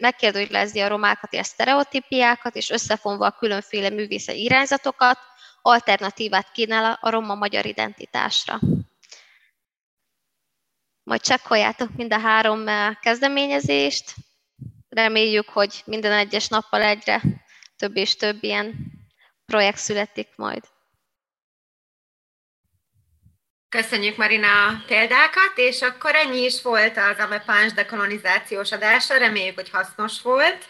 [0.00, 5.18] megkérdőjelezi a romákat és sztereotípiákat, és összefonva a különféle művészeti irányzatokat,
[5.62, 8.60] alternatívát kínál a roma-magyar identitásra.
[11.10, 14.14] Majd csekkoljátok mind a három eh, kezdeményezést.
[14.88, 17.22] Reméljük, hogy minden egyes nappal egyre
[17.76, 18.74] több és több ilyen
[19.46, 20.64] projekt születik majd.
[23.68, 29.70] Köszönjük Marina a példákat, és akkor ennyi is volt az Amepáns dekolonizációs adása, reméljük, hogy
[29.70, 30.64] hasznos volt.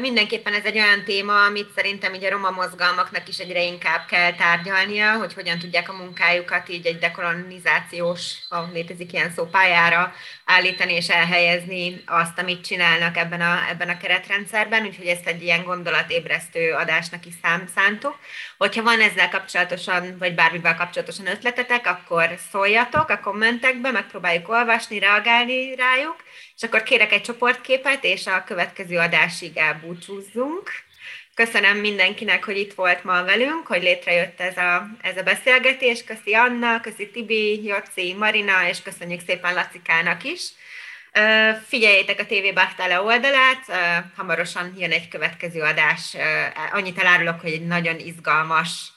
[0.00, 4.34] Mindenképpen ez egy olyan téma, amit szerintem így a roma mozgalmaknak is egyre inkább kell
[4.34, 10.92] tárgyalnia, hogy hogyan tudják a munkájukat így egy dekolonizációs, ha létezik ilyen szó, pályára állítani
[10.94, 16.72] és elhelyezni azt, amit csinálnak ebben a, ebben a keretrendszerben, úgyhogy ezt egy ilyen gondolatébresztő
[16.72, 18.18] adásnak is szám, szántuk.
[18.58, 25.74] Hogyha van ezzel kapcsolatosan, vagy bármivel kapcsolatosan ötletetek, akkor szóljatok a kommentekbe, megpróbáljuk olvasni, reagálni
[25.74, 26.16] rájuk,
[26.56, 30.70] és akkor kérek egy csoportképet, és a következő adásig elbúcsúzzunk.
[31.34, 36.04] Köszönöm mindenkinek, hogy itt volt ma velünk, hogy létrejött ez a, ez a beszélgetés.
[36.04, 40.42] Köszi Anna, köszi Tibi, Joci, Marina, és köszönjük szépen Lacikának is.
[41.66, 43.64] Figyeljétek a TV Bártála oldalát,
[44.16, 46.16] hamarosan jön egy következő adás.
[46.72, 48.92] Annyit elárulok, hogy egy nagyon izgalmas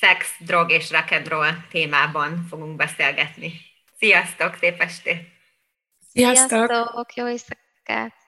[0.00, 3.60] szex, drog és rock'n'roll témában fogunk beszélgetni.
[3.98, 5.39] Sziasztok, szép estét!
[6.12, 6.66] Sziasztok!
[6.66, 7.14] Sziasztok!
[7.14, 8.19] Jó éjszakát!